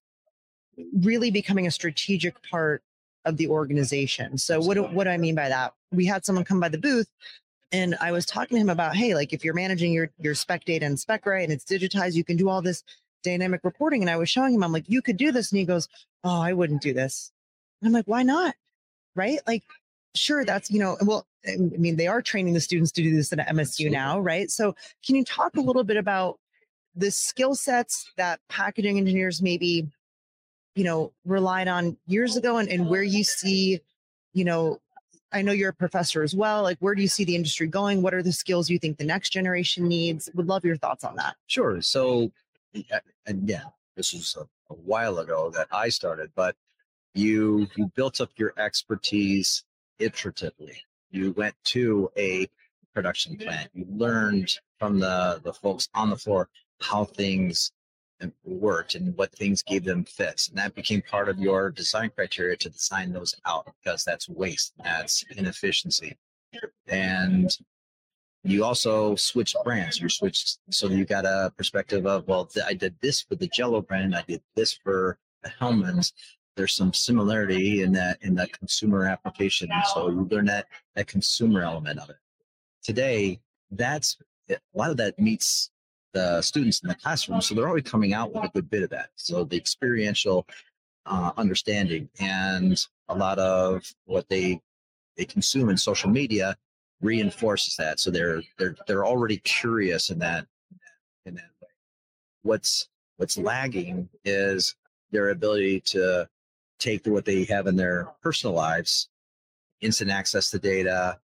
really 1.01 1.31
becoming 1.31 1.65
a 1.67 1.71
strategic 1.71 2.41
part 2.49 2.83
of 3.25 3.37
the 3.37 3.47
organization. 3.47 4.37
So 4.37 4.59
what 4.59 4.73
do, 4.73 4.83
what 4.83 5.05
do 5.05 5.11
I 5.11 5.17
mean 5.17 5.35
by 5.35 5.47
that? 5.47 5.73
We 5.91 6.05
had 6.05 6.25
someone 6.25 6.43
come 6.43 6.59
by 6.59 6.69
the 6.69 6.77
booth 6.77 7.07
and 7.71 7.95
I 8.01 8.11
was 8.11 8.25
talking 8.25 8.57
to 8.57 8.61
him 8.61 8.69
about, 8.69 8.95
hey, 8.95 9.15
like 9.15 9.31
if 9.31 9.45
you're 9.45 9.53
managing 9.53 9.93
your 9.93 10.11
your 10.19 10.35
spec 10.35 10.65
data 10.65 10.85
and 10.85 10.97
Specright 10.97 11.45
and 11.45 11.53
it's 11.53 11.65
digitized, 11.65 12.15
you 12.15 12.23
can 12.23 12.35
do 12.37 12.49
all 12.49 12.61
this 12.61 12.83
dynamic 13.23 13.61
reporting. 13.63 14.01
And 14.01 14.09
I 14.09 14.17
was 14.17 14.29
showing 14.29 14.53
him, 14.53 14.63
I'm 14.63 14.73
like, 14.73 14.89
you 14.89 15.01
could 15.01 15.17
do 15.17 15.31
this. 15.31 15.51
And 15.51 15.59
he 15.59 15.65
goes, 15.65 15.87
Oh, 16.23 16.41
I 16.41 16.53
wouldn't 16.53 16.81
do 16.81 16.93
this. 16.93 17.31
And 17.81 17.87
I'm 17.87 17.93
like, 17.93 18.05
why 18.05 18.23
not? 18.23 18.55
Right? 19.15 19.39
Like, 19.47 19.63
sure, 20.15 20.41
mm-hmm. 20.41 20.47
that's 20.47 20.71
you 20.71 20.79
know, 20.79 20.97
well, 21.01 21.25
I 21.47 21.57
mean, 21.57 21.95
they 21.97 22.07
are 22.07 22.21
training 22.21 22.53
the 22.53 22.61
students 22.61 22.91
to 22.93 23.03
do 23.03 23.15
this 23.15 23.33
at 23.33 23.39
MSU 23.39 23.59
Absolutely. 23.59 23.89
now, 23.89 24.19
right? 24.19 24.49
So 24.49 24.75
can 25.05 25.15
you 25.15 25.25
talk 25.25 25.55
a 25.57 25.61
little 25.61 25.83
bit 25.83 25.97
about 25.97 26.39
the 26.95 27.11
skill 27.11 27.55
sets 27.55 28.11
that 28.17 28.39
packaging 28.49 28.97
engineers 28.97 29.41
maybe 29.41 29.87
you 30.75 30.83
know 30.83 31.11
relied 31.25 31.67
on 31.67 31.97
years 32.05 32.35
ago 32.35 32.57
and, 32.57 32.69
and 32.69 32.87
where 32.87 33.01
you 33.01 33.23
see 33.23 33.79
you 34.33 34.45
know 34.45 34.79
i 35.31 35.41
know 35.41 35.51
you're 35.51 35.71
a 35.71 35.73
professor 35.73 36.21
as 36.21 36.35
well 36.35 36.61
like 36.61 36.77
where 36.81 36.93
do 36.93 37.01
you 37.01 37.07
see 37.07 37.23
the 37.23 37.35
industry 37.35 37.65
going 37.65 38.03
what 38.03 38.13
are 38.13 38.21
the 38.21 38.31
skills 38.31 38.69
you 38.69 38.77
think 38.77 38.97
the 38.97 39.03
next 39.03 39.31
generation 39.31 39.87
needs 39.87 40.29
would 40.35 40.47
love 40.47 40.63
your 40.63 40.77
thoughts 40.77 41.03
on 41.03 41.15
that 41.15 41.35
Sure. 41.53 41.83
So, 41.83 42.31
and 43.27 43.47
yeah, 43.47 43.65
this 43.95 44.11
was 44.11 44.35
a, 44.39 44.73
a 44.73 44.75
while 44.75 45.19
ago 45.19 45.51
that 45.51 45.67
I 45.71 45.89
started, 45.89 46.31
but 46.35 46.55
you 47.13 47.67
you 47.75 47.91
built 47.95 48.21
up 48.21 48.29
your 48.35 48.53
expertise 48.57 49.63
iteratively. 49.99 50.75
You 51.11 51.31
went 51.33 51.55
to 51.65 52.09
a 52.17 52.47
production 52.93 53.37
plant. 53.37 53.69
You 53.73 53.85
learned 53.89 54.51
from 54.79 54.99
the 54.99 55.41
the 55.43 55.53
folks 55.53 55.89
on 55.93 56.09
the 56.09 56.17
floor 56.17 56.49
how 56.81 57.05
things 57.05 57.71
uh, 58.21 58.27
worked 58.43 58.95
and 58.95 59.15
what 59.17 59.31
things 59.31 59.63
gave 59.63 59.83
them 59.83 60.03
fits, 60.03 60.49
and 60.49 60.57
that 60.57 60.75
became 60.75 61.01
part 61.01 61.29
of 61.29 61.39
your 61.39 61.69
design 61.71 62.11
criteria 62.15 62.57
to 62.57 62.69
design 62.69 63.13
those 63.13 63.35
out 63.45 63.67
because 63.81 64.03
that's 64.03 64.27
waste, 64.27 64.73
that's 64.83 65.23
inefficiency, 65.37 66.17
and 66.87 67.57
you 68.43 68.65
also 68.65 69.15
switched 69.15 69.55
brands. 69.63 69.99
You 70.01 70.09
switched, 70.09 70.59
so 70.69 70.87
you 70.89 71.05
got 71.05 71.25
a 71.25 71.53
perspective 71.57 72.05
of, 72.05 72.27
well, 72.27 72.49
I 72.65 72.73
did 72.73 72.95
this 73.01 73.21
for 73.21 73.35
the 73.35 73.47
Jello 73.47 73.81
brand. 73.81 74.15
I 74.15 74.23
did 74.27 74.41
this 74.55 74.73
for 74.73 75.17
the 75.43 75.49
Hellmann's. 75.49 76.13
There's 76.55 76.73
some 76.73 76.93
similarity 76.93 77.81
in 77.81 77.91
that 77.93 78.19
in 78.21 78.35
that 78.35 78.57
consumer 78.57 79.05
application. 79.05 79.69
So 79.93 80.09
you 80.09 80.27
learn 80.29 80.45
that 80.45 80.67
that 80.95 81.07
consumer 81.07 81.61
element 81.61 81.99
of 81.99 82.09
it. 82.09 82.17
Today, 82.83 83.39
that's 83.71 84.17
a 84.49 84.57
lot 84.73 84.91
of 84.91 84.97
that 84.97 85.17
meets 85.17 85.71
the 86.13 86.41
students 86.41 86.81
in 86.83 86.89
the 86.89 86.95
classroom. 86.95 87.41
So 87.41 87.55
they're 87.55 87.67
already 87.67 87.89
coming 87.89 88.13
out 88.13 88.33
with 88.33 88.43
a 88.43 88.49
good 88.49 88.69
bit 88.69 88.83
of 88.83 88.89
that. 88.91 89.09
So 89.15 89.43
the 89.43 89.57
experiential 89.57 90.45
uh, 91.05 91.31
understanding 91.37 92.07
and 92.19 92.79
a 93.09 93.15
lot 93.15 93.39
of 93.39 93.83
what 94.05 94.29
they 94.29 94.61
they 95.17 95.25
consume 95.25 95.69
in 95.69 95.77
social 95.77 96.09
media 96.09 96.55
reinforces 97.01 97.75
that. 97.77 97.99
So 97.99 98.11
they're 98.11 98.41
they're 98.57 98.75
they're 98.87 99.05
already 99.05 99.37
curious 99.37 100.09
in 100.09 100.19
that 100.19 100.47
in 101.25 101.35
that 101.35 101.49
way. 101.61 101.69
What's 102.43 102.89
what's 103.17 103.37
lagging 103.37 104.09
is 104.23 104.75
their 105.11 105.29
ability 105.29 105.81
to 105.81 106.27
take 106.83 107.05
what 107.05 107.25
they 107.25 107.45
have 107.45 107.67
in 107.67 107.75
their 107.75 108.09
personal 108.21 108.55
lives, 108.55 109.09
instant 109.81 110.11
access 110.11 110.49
to 110.51 110.59
data, 110.59 111.19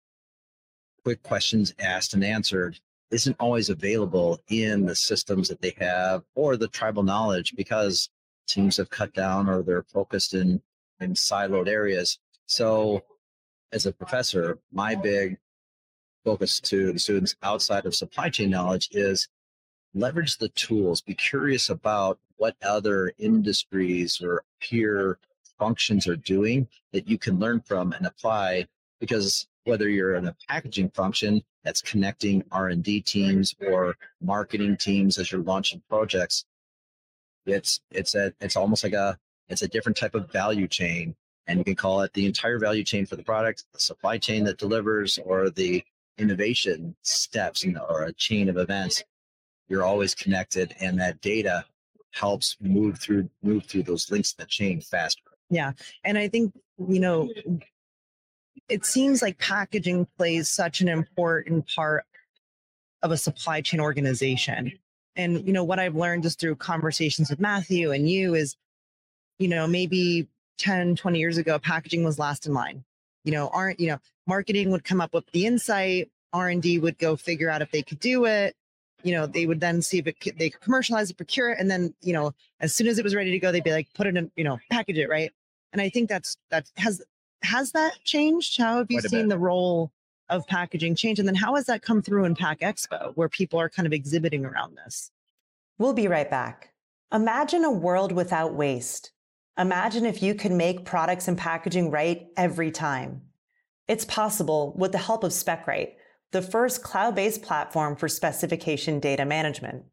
quick 1.02 1.22
questions 1.22 1.74
asked 1.78 2.14
and 2.14 2.24
answered 2.24 2.78
isn't 3.10 3.36
always 3.38 3.70
available 3.70 4.40
in 4.48 4.84
the 4.84 4.94
systems 4.94 5.48
that 5.48 5.60
they 5.60 5.72
have 5.78 6.24
or 6.34 6.56
the 6.56 6.68
tribal 6.68 7.04
knowledge 7.04 7.54
because 7.56 8.10
teams 8.48 8.76
have 8.76 8.90
cut 8.90 9.14
down 9.14 9.48
or 9.48 9.62
they're 9.62 9.84
focused 9.84 10.34
in 10.34 10.60
in 11.00 11.14
siloed 11.14 11.68
areas. 11.68 12.18
So 12.46 13.02
as 13.72 13.86
a 13.86 13.92
professor, 13.92 14.58
my 14.72 14.94
big 14.94 15.36
focus 16.24 16.58
to 16.60 16.92
the 16.92 16.98
students 16.98 17.36
outside 17.42 17.86
of 17.86 17.94
supply 17.94 18.28
chain 18.28 18.50
knowledge 18.50 18.88
is 18.92 19.28
leverage 19.94 20.38
the 20.38 20.48
tools 20.50 21.00
be 21.00 21.14
curious 21.14 21.68
about 21.68 22.18
what 22.36 22.56
other 22.62 23.12
industries 23.18 24.20
or 24.20 24.42
peer 24.60 25.18
functions 25.58 26.06
are 26.06 26.16
doing 26.16 26.68
that 26.92 27.08
you 27.08 27.18
can 27.18 27.38
learn 27.38 27.60
from 27.60 27.92
and 27.92 28.06
apply 28.06 28.66
because 29.00 29.46
whether 29.64 29.88
you're 29.88 30.14
in 30.14 30.28
a 30.28 30.36
packaging 30.48 30.90
function 30.90 31.42
that's 31.64 31.82
connecting 31.82 32.42
r&d 32.52 33.00
teams 33.02 33.54
or 33.68 33.96
marketing 34.20 34.76
teams 34.76 35.18
as 35.18 35.32
you're 35.32 35.42
launching 35.42 35.82
projects 35.88 36.44
it's 37.46 37.80
it's 37.90 38.14
a 38.14 38.32
it's 38.40 38.56
almost 38.56 38.84
like 38.84 38.92
a 38.92 39.18
it's 39.48 39.62
a 39.62 39.68
different 39.68 39.96
type 39.96 40.14
of 40.14 40.30
value 40.30 40.68
chain. 40.68 41.14
And 41.46 41.58
you 41.58 41.64
can 41.64 41.76
call 41.76 42.00
it 42.00 42.12
the 42.12 42.26
entire 42.26 42.58
value 42.58 42.82
chain 42.82 43.06
for 43.06 43.16
the 43.16 43.22
product 43.22 43.64
the 43.72 43.78
supply 43.78 44.18
chain 44.18 44.44
that 44.44 44.58
delivers 44.58 45.18
or 45.18 45.48
the 45.50 45.84
innovation 46.18 46.96
steps 47.02 47.62
in, 47.64 47.76
or 47.76 48.04
a 48.04 48.12
chain 48.14 48.48
of 48.48 48.56
events. 48.56 49.04
You're 49.68 49.84
always 49.84 50.14
connected 50.14 50.74
and 50.80 50.98
that 50.98 51.20
data 51.20 51.64
helps 52.12 52.56
move 52.60 52.98
through 52.98 53.30
move 53.42 53.64
through 53.66 53.84
those 53.84 54.10
links 54.10 54.34
in 54.36 54.42
the 54.42 54.48
chain 54.48 54.80
faster 54.80 55.22
and 56.04 56.18
i 56.18 56.28
think 56.28 56.52
you 56.88 57.00
know 57.00 57.30
it 58.68 58.84
seems 58.84 59.22
like 59.22 59.38
packaging 59.38 60.06
plays 60.16 60.48
such 60.48 60.80
an 60.80 60.88
important 60.88 61.64
part 61.74 62.04
of 63.02 63.10
a 63.10 63.16
supply 63.16 63.60
chain 63.60 63.80
organization 63.80 64.72
and 65.14 65.46
you 65.46 65.52
know 65.52 65.64
what 65.64 65.78
i've 65.78 65.94
learned 65.94 66.22
just 66.22 66.40
through 66.40 66.56
conversations 66.56 67.30
with 67.30 67.40
matthew 67.40 67.92
and 67.92 68.08
you 68.08 68.34
is 68.34 68.56
you 69.38 69.48
know 69.48 69.66
maybe 69.66 70.26
10 70.58 70.96
20 70.96 71.18
years 71.18 71.36
ago 71.36 71.58
packaging 71.58 72.04
was 72.04 72.18
last 72.18 72.46
in 72.46 72.54
line. 72.54 72.84
You 73.24 73.32
know 73.32 73.48
aren't 73.48 73.80
you 73.80 73.88
know 73.88 73.98
marketing 74.26 74.70
would 74.70 74.84
come 74.84 75.00
up 75.00 75.12
with 75.12 75.26
the 75.32 75.46
insight 75.46 76.10
r&d 76.32 76.78
would 76.78 76.98
go 76.98 77.16
figure 77.16 77.50
out 77.50 77.62
if 77.62 77.70
they 77.70 77.82
could 77.82 77.98
do 77.98 78.24
it 78.24 78.54
you 79.02 79.12
know 79.12 79.26
they 79.26 79.46
would 79.46 79.60
then 79.60 79.82
see 79.82 79.98
if 79.98 80.06
it 80.06 80.16
they 80.38 80.50
could 80.50 80.60
commercialize 80.60 81.10
it 81.10 81.16
procure 81.16 81.50
it 81.50 81.58
and 81.58 81.70
then 81.70 81.94
you 82.02 82.12
know 82.12 82.32
as 82.60 82.74
soon 82.74 82.86
as 82.86 82.98
it 82.98 83.04
was 83.04 83.14
ready 83.14 83.30
to 83.30 83.38
go 83.38 83.52
they'd 83.52 83.64
be 83.64 83.72
like 83.72 83.88
put 83.94 84.06
it 84.06 84.16
in 84.16 84.30
you 84.36 84.44
know 84.44 84.58
package 84.70 84.98
it 84.98 85.08
right 85.08 85.32
and 85.72 85.82
i 85.82 85.88
think 85.88 86.08
that's 86.08 86.36
that 86.50 86.70
has 86.76 87.02
has 87.42 87.72
that 87.72 87.92
changed 88.04 88.58
how 88.58 88.78
have 88.78 88.90
you 88.90 89.00
Quite 89.00 89.10
seen 89.10 89.28
the 89.28 89.38
role 89.38 89.92
of 90.28 90.46
packaging 90.46 90.94
change 90.96 91.18
and 91.18 91.28
then 91.28 91.34
how 91.34 91.54
has 91.54 91.66
that 91.66 91.82
come 91.82 92.02
through 92.02 92.24
in 92.24 92.34
pack 92.34 92.60
expo 92.60 93.12
where 93.14 93.28
people 93.28 93.60
are 93.60 93.68
kind 93.68 93.86
of 93.86 93.92
exhibiting 93.92 94.44
around 94.44 94.76
this 94.76 95.10
We'll 95.78 95.92
be 95.92 96.08
right 96.08 96.30
back. 96.30 96.72
Imagine 97.12 97.62
a 97.62 97.70
world 97.70 98.10
without 98.10 98.54
waste. 98.54 99.12
Imagine 99.58 100.06
if 100.06 100.22
you 100.22 100.34
could 100.34 100.52
make 100.52 100.86
products 100.86 101.28
and 101.28 101.36
packaging 101.36 101.90
right 101.90 102.28
every 102.36 102.70
time. 102.70 103.22
It's 103.86 104.04
possible 104.04 104.74
with 104.76 104.92
the 104.92 104.98
help 104.98 105.22
of 105.22 105.32
Specright, 105.32 105.92
the 106.32 106.42
first 106.42 106.82
cloud-based 106.82 107.42
platform 107.42 107.96
for 107.96 108.08
specification 108.08 109.00
data 109.00 109.24
management. 109.24 109.84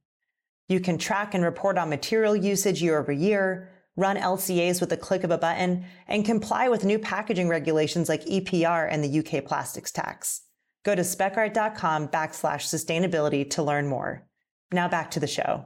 You 0.69 0.79
can 0.79 0.97
track 0.97 1.33
and 1.33 1.43
report 1.43 1.77
on 1.77 1.89
material 1.89 2.35
usage 2.35 2.81
year 2.81 2.97
over 2.97 3.11
year, 3.11 3.69
run 3.95 4.17
LCAs 4.17 4.81
with 4.81 4.91
a 4.91 4.97
click 4.97 5.23
of 5.23 5.31
a 5.31 5.37
button, 5.37 5.85
and 6.07 6.25
comply 6.25 6.69
with 6.69 6.83
new 6.83 6.97
packaging 6.97 7.49
regulations 7.49 8.09
like 8.09 8.25
EPR 8.25 8.87
and 8.89 9.03
the 9.03 9.19
UK 9.19 9.45
plastics 9.45 9.91
tax. 9.91 10.41
Go 10.83 10.95
to 10.95 11.01
specright.com 11.01 12.09
backslash 12.09 12.63
sustainability 12.67 13.49
to 13.51 13.63
learn 13.63 13.87
more. 13.87 14.27
Now 14.71 14.87
back 14.87 15.11
to 15.11 15.19
the 15.19 15.27
show. 15.27 15.63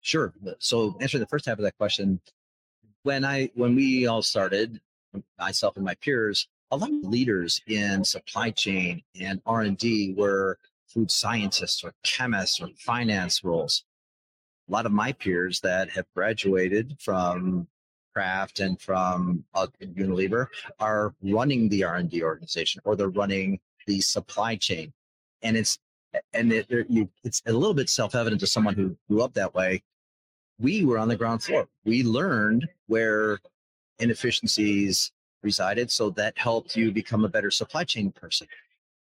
Sure. 0.00 0.32
So 0.58 0.96
answering 1.00 1.20
the 1.20 1.26
first 1.26 1.46
half 1.46 1.58
of 1.58 1.64
that 1.64 1.76
question, 1.76 2.20
when 3.02 3.24
I 3.24 3.50
when 3.54 3.74
we 3.74 4.06
all 4.06 4.22
started, 4.22 4.80
myself 5.38 5.76
and 5.76 5.84
my 5.84 5.94
peers, 5.96 6.48
a 6.70 6.76
lot 6.76 6.90
of 6.90 7.04
leaders 7.04 7.60
in 7.66 8.04
supply 8.04 8.50
chain 8.50 9.02
and 9.20 9.40
R 9.46 9.62
and 9.62 9.76
D 9.76 10.14
were 10.16 10.58
food 10.88 11.10
scientists 11.10 11.82
or 11.84 11.92
chemists 12.02 12.60
or 12.60 12.68
finance 12.78 13.42
roles. 13.44 13.84
A 14.68 14.72
lot 14.72 14.86
of 14.86 14.92
my 14.92 15.12
peers 15.12 15.60
that 15.60 15.90
have 15.90 16.06
graduated 16.14 16.96
from 17.00 17.66
Kraft 18.14 18.60
and 18.60 18.80
from 18.80 19.44
Unilever 19.80 20.46
are 20.78 21.14
running 21.22 21.68
the 21.68 21.84
R 21.84 21.96
and 21.96 22.10
D 22.10 22.22
organization 22.22 22.80
or 22.84 22.96
they're 22.96 23.08
running 23.08 23.60
the 23.86 24.00
supply 24.00 24.56
chain, 24.56 24.92
and 25.42 25.56
it's 25.56 25.78
and 26.34 26.52
it, 26.52 26.66
you, 26.88 27.08
it's 27.24 27.40
a 27.46 27.52
little 27.52 27.74
bit 27.74 27.88
self-evident 27.88 28.40
to 28.40 28.46
someone 28.46 28.74
who 28.74 28.96
grew 29.08 29.22
up 29.22 29.32
that 29.34 29.54
way. 29.54 29.82
We 30.58 30.84
were 30.84 30.98
on 30.98 31.08
the 31.08 31.16
ground 31.16 31.42
floor. 31.42 31.68
We 31.84 32.02
learned 32.02 32.68
where 32.88 33.38
inefficiencies 34.00 35.12
resided, 35.42 35.90
so 35.90 36.10
that 36.10 36.36
helped 36.38 36.76
you 36.76 36.92
become 36.92 37.24
a 37.24 37.28
better 37.28 37.50
supply 37.50 37.84
chain 37.84 38.12
person. 38.12 38.46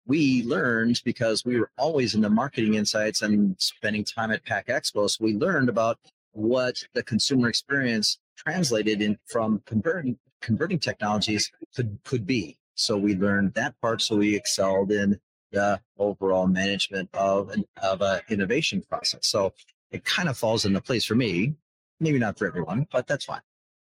We 0.07 0.43
learned 0.45 1.03
because 1.05 1.45
we 1.45 1.61
were 1.61 1.71
always 1.77 2.15
in 2.15 2.23
the 2.23 2.31
marketing 2.31 2.75
insights 2.75 3.23
and 3.23 3.55
spending 3.59 4.05
time 4.05 4.31
at 4.31 4.45
Pack 4.45 4.69
Expo. 4.69 5.09
So 5.11 5.25
we 5.25 5.35
learned 5.35 5.69
about 5.69 5.99
what 6.33 6.83
the 6.95 7.03
consumer 7.03 7.49
experience 7.49 8.19
translated 8.37 9.03
in 9.03 9.19
from 9.27 9.63
converting 9.67 10.19
converting 10.41 10.79
technologies 10.79 11.51
could 11.75 11.99
could 12.05 12.27
be. 12.27 12.57
So 12.75 12.97
we 12.97 13.17
learned 13.17 13.55
that 13.55 13.75
part. 13.83 14.01
So 14.01 14.17
we 14.17 14.37
excelled 14.37 14.93
in 14.93 15.21
the 15.51 15.81
overall 15.99 16.47
management 16.47 17.09
of 17.15 17.51
an 17.51 17.65
of 17.83 18.01
a 18.01 18.23
innovation 18.29 18.83
process. 18.89 19.27
So 19.27 19.53
it 19.91 20.05
kind 20.05 20.29
of 20.29 20.39
falls 20.39 20.65
into 20.65 20.81
place 20.81 21.05
for 21.05 21.15
me. 21.15 21.55
Maybe 22.01 22.19
not 22.19 22.39
for 22.39 22.47
everyone, 22.47 22.87
but 22.93 23.07
that's 23.07 23.25
fine. 23.25 23.41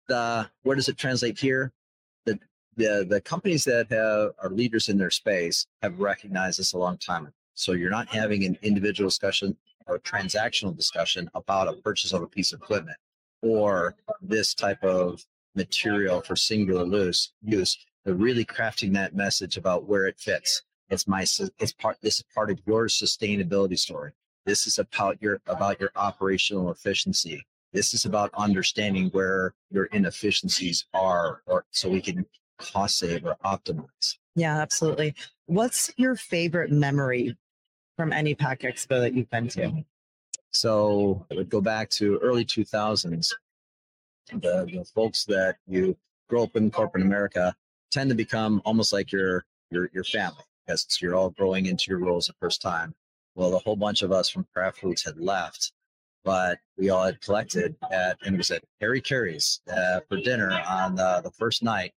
The 0.09 0.49
where 0.63 0.77
does 0.77 0.89
it 0.89 0.97
translate 0.97 1.39
here? 1.39 1.73
The 2.79 3.05
the 3.09 3.21
companies 3.21 3.65
that 3.65 3.89
have 3.91 4.31
are 4.41 4.51
leaders 4.51 4.89
in 4.89 4.99
their 4.99 5.11
space 5.11 5.67
have 5.83 5.93
mm-hmm. 5.93 6.05
recognized 6.05 6.61
this 6.61 6.73
a 6.73 6.79
long 6.79 6.97
time. 6.97 7.25
ago. 7.25 7.33
So 7.55 7.73
you're 7.73 7.91
not 7.91 8.07
oh, 8.13 8.17
having 8.17 8.45
an 8.45 8.57
individual 8.63 9.09
discussion 9.09 9.57
or 9.89 9.99
transactional 9.99 10.77
discussion 10.77 11.29
about 11.35 11.67
a 11.67 11.73
purchase 11.73 12.13
of 12.13 12.23
a 12.23 12.29
piece 12.29 12.53
of 12.53 12.63
equipment 12.63 12.97
or 13.43 13.97
this 14.23 14.55
type 14.55 14.83
of 14.85 15.27
material 15.57 16.21
for 16.21 16.37
singular 16.37 16.87
use. 16.87 17.33
Use. 17.43 17.77
They're 18.05 18.15
really 18.15 18.45
crafting 18.45 18.95
that 18.95 19.17
message 19.17 19.57
about 19.57 19.89
where 19.89 20.07
it 20.07 20.21
fits. 20.21 20.63
It's 20.89 21.09
my 21.09 21.23
it's 21.23 21.73
part. 21.73 21.97
This 22.01 22.19
is 22.21 22.25
part 22.33 22.49
of 22.49 22.61
your 22.65 22.87
sustainability 22.87 23.79
story. 23.79 24.13
This 24.47 24.69
is 24.69 24.79
about 24.79 25.21
your 25.21 25.41
about 25.49 25.81
your 25.81 25.91
operational 25.97 26.71
efficiency. 26.71 27.45
This 27.73 27.93
is 27.93 28.05
about 28.05 28.31
understanding 28.35 29.09
where 29.11 29.55
your 29.71 29.87
inefficiencies 29.87 30.87
are, 30.95 31.43
or 31.47 31.67
so 31.73 31.89
we 31.89 32.01
can 32.01 32.25
cost 32.59 32.99
save 32.99 33.25
or 33.25 33.37
optimize. 33.45 34.17
Yeah, 34.35 34.61
absolutely. 34.61 35.15
What's 35.47 35.91
your 35.97 36.17
favorite 36.17 36.71
memory 36.71 37.37
from 37.97 38.13
any 38.13 38.35
Pack 38.35 38.61
Expo 38.61 39.01
that 39.01 39.15
you've 39.15 39.31
been 39.31 39.49
to? 39.49 39.85
So 40.51 41.27
I 41.31 41.35
would 41.35 41.51
go 41.51 41.61
back 41.61 41.91
to 41.91 42.19
early 42.19 42.45
2000s. 42.45 43.33
The, 44.31 44.39
the 44.41 44.85
folks 44.95 45.25
that 45.25 45.57
you 45.67 45.97
grow 46.29 46.45
up 46.45 46.57
in 46.57 46.71
corporate 46.71 47.05
America 47.05 47.55
tend 47.91 48.11
to 48.11 48.15
become 48.15 48.61
almost 48.65 48.93
like 48.93 49.11
your 49.11 49.45
your 49.71 49.91
your 49.93 50.05
family 50.05 50.45
because 50.67 50.87
you're 51.01 51.15
all 51.15 51.31
growing 51.31 51.67
into 51.67 51.87
your 51.89 51.99
roles 51.99 52.27
the 52.27 52.35
first 52.41 52.61
time. 52.61 52.95
Well, 53.35 53.55
a 53.55 53.59
whole 53.59 53.77
bunch 53.77 54.03
of 54.03 54.13
us 54.13 54.29
from 54.29 54.47
Kraft 54.53 54.79
Foods 54.79 55.05
had 55.05 55.19
left, 55.19 55.73
but 56.25 56.59
we 56.77 56.91
all 56.91 57.05
had 57.05 57.21
collected 57.21 57.77
at 57.91 58.19
and 58.25 58.35
it 58.35 58.39
was 58.39 58.51
at 58.51 58.65
Harry 58.81 59.01
Caray's 59.01 59.61
uh, 59.71 60.01
for 60.09 60.19
dinner 60.19 60.51
on 60.69 60.95
the, 60.95 61.21
the 61.25 61.31
first 61.31 61.63
night, 61.63 61.93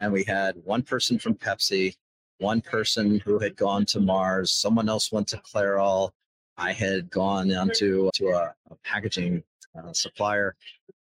and 0.00 0.12
we 0.12 0.24
had 0.24 0.56
one 0.64 0.82
person 0.82 1.18
from 1.18 1.34
Pepsi, 1.34 1.96
one 2.38 2.60
person 2.60 3.20
who 3.20 3.38
had 3.38 3.56
gone 3.56 3.84
to 3.86 4.00
Mars, 4.00 4.52
someone 4.52 4.88
else 4.88 5.10
went 5.10 5.28
to 5.28 5.38
Clairol. 5.38 6.10
I 6.56 6.72
had 6.72 7.10
gone 7.10 7.52
onto 7.52 8.10
to 8.14 8.28
a, 8.28 8.54
a 8.70 8.76
packaging 8.84 9.42
uh, 9.78 9.92
supplier, 9.92 10.56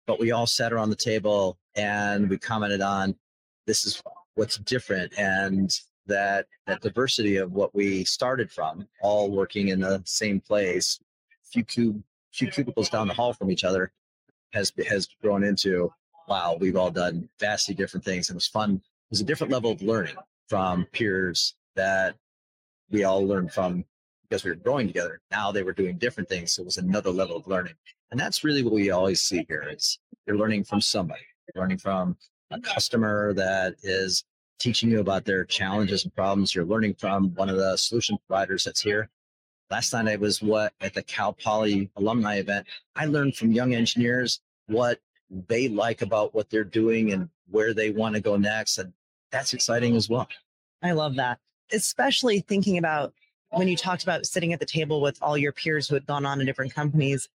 but 0.08 0.20
we 0.20 0.32
all 0.32 0.48
sat 0.48 0.74
around 0.74 0.90
the 0.90 0.96
table 0.96 1.58
and 1.76 2.30
we 2.30 2.38
commented 2.38 2.82
on 2.82 3.16
this 3.66 3.86
is 3.86 4.02
what's 4.36 4.58
different 4.58 5.18
and 5.18 5.80
that 6.06 6.48
that 6.68 6.82
diversity 6.82 7.38
of 7.38 7.54
what 7.54 7.74
we 7.74 8.04
started 8.04 8.52
from, 8.52 8.88
all 9.02 9.32
working 9.32 9.70
in 9.70 9.80
the 9.80 10.02
same 10.06 10.40
place, 10.40 11.00
few 11.44 11.64
cube 11.64 12.04
few 12.32 12.50
cubicles 12.50 12.90
down 12.90 13.08
the 13.08 13.14
hall 13.14 13.34
from 13.34 13.52
each 13.52 13.64
other, 13.64 13.92
has 14.52 14.74
has 14.88 15.08
grown 15.22 15.44
into 15.44 15.92
wow, 16.28 16.58
we've 16.60 16.76
all 16.76 16.92
done 16.92 17.30
vastly 17.40 17.76
different 17.76 18.04
things. 18.04 18.30
It 18.30 18.36
was 18.36 18.48
fun. 18.48 18.76
It 18.76 18.82
was 19.12 19.22
a 19.22 19.26
different 19.26 19.52
level 19.52 19.72
of 19.72 19.82
learning 19.82 20.16
from 20.48 20.86
peers 20.92 21.56
that 21.76 22.16
we 22.90 23.04
all 23.04 23.26
learned 23.26 23.52
from 23.52 23.86
because 24.24 24.44
we 24.44 24.52
were 24.52 24.56
growing 24.56 24.88
together. 24.88 25.20
Now 25.32 25.52
they 25.52 25.64
were 25.64 25.74
doing 25.74 25.98
different 25.98 26.30
things. 26.30 26.54
So 26.54 26.62
it 26.62 26.66
was 26.66 26.78
another 26.78 27.12
level 27.12 27.36
of 27.36 27.48
learning. 27.48 27.74
And 28.12 28.20
that's 28.20 28.44
really 28.44 28.64
what 28.64 28.74
we 28.74 28.92
always 28.92 29.22
see 29.22 29.46
here 29.48 29.68
is 29.72 30.00
you're 30.26 30.38
learning 30.38 30.64
from 30.64 30.82
somebody, 30.82 31.22
you're 31.54 31.62
learning 31.62 31.80
from 31.80 32.18
a 32.52 32.60
customer 32.60 33.34
that 33.34 33.76
is 33.84 34.24
teaching 34.60 34.90
you 34.90 35.00
about 35.00 35.26
their 35.26 35.44
challenges 35.46 36.04
and 36.04 36.16
problems. 36.16 36.56
You're 36.56 36.66
learning 36.66 36.96
from 36.96 37.34
one 37.36 37.50
of 37.50 37.58
the 37.58 37.76
solution 37.78 38.18
providers 38.28 38.64
that's 38.64 38.82
here. 38.82 39.10
Last 39.70 39.94
night 39.94 40.08
I 40.08 40.16
was 40.16 40.42
what 40.42 40.74
at 40.82 40.94
the 40.94 41.04
Cal 41.04 41.34
Poly 41.34 41.90
alumni 41.96 42.36
event. 42.36 42.68
I 42.96 43.06
learned 43.06 43.36
from 43.36 43.52
young 43.52 43.74
engineers 43.74 44.42
what 44.68 45.00
they 45.30 45.68
like 45.68 46.02
about 46.02 46.34
what 46.34 46.50
they're 46.50 46.64
doing 46.64 47.12
and 47.12 47.30
where 47.50 47.74
they 47.74 47.90
want 47.92 48.16
to 48.16 48.22
go 48.22 48.38
next. 48.38 48.78
And 48.78 48.94
that's 49.32 49.54
exciting 49.54 49.96
as 49.96 50.10
well. 50.10 50.28
I 50.82 50.92
love 50.92 51.16
that. 51.16 51.40
Especially 51.72 52.42
thinking 52.42 52.78
about 52.78 53.14
when 53.50 53.68
you 53.68 53.78
talked 53.78 54.04
about 54.04 54.26
sitting 54.26 54.54
at 54.54 54.60
the 54.60 54.66
table 54.66 55.02
with 55.02 55.18
all 55.22 55.38
your 55.38 55.52
peers 55.52 55.88
who 55.88 55.96
had 55.96 56.06
gone 56.06 56.26
on 56.26 56.40
to 56.40 56.46
different 56.46 56.74
companies. 56.74 57.30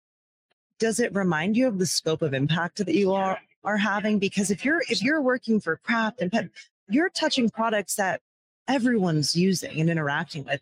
Does 0.79 1.01
it 1.01 1.15
remind 1.15 1.57
you 1.57 1.69
of 1.69 1.79
the 1.79 1.87
scope 1.87 2.23
of 2.23 2.35
impact 2.35 2.79
that 2.79 2.95
you 2.95 3.15
are 3.15 3.39
are 3.65 3.77
having? 3.77 4.19
Because 4.19 4.51
if 4.51 4.65
you're 4.65 4.83
if 4.89 5.03
you're 5.03 5.23
working 5.23 5.61
for 5.61 5.77
Kraft 5.77 6.21
and 6.21 6.31
Pet, 6.31 6.49
you're 6.89 7.09
touching 7.09 7.49
products 7.49 7.95
that 7.97 8.21
everyone's 8.69 9.35
using 9.35 9.81
and 9.81 9.89
interacting 9.89 10.45
with. 10.45 10.61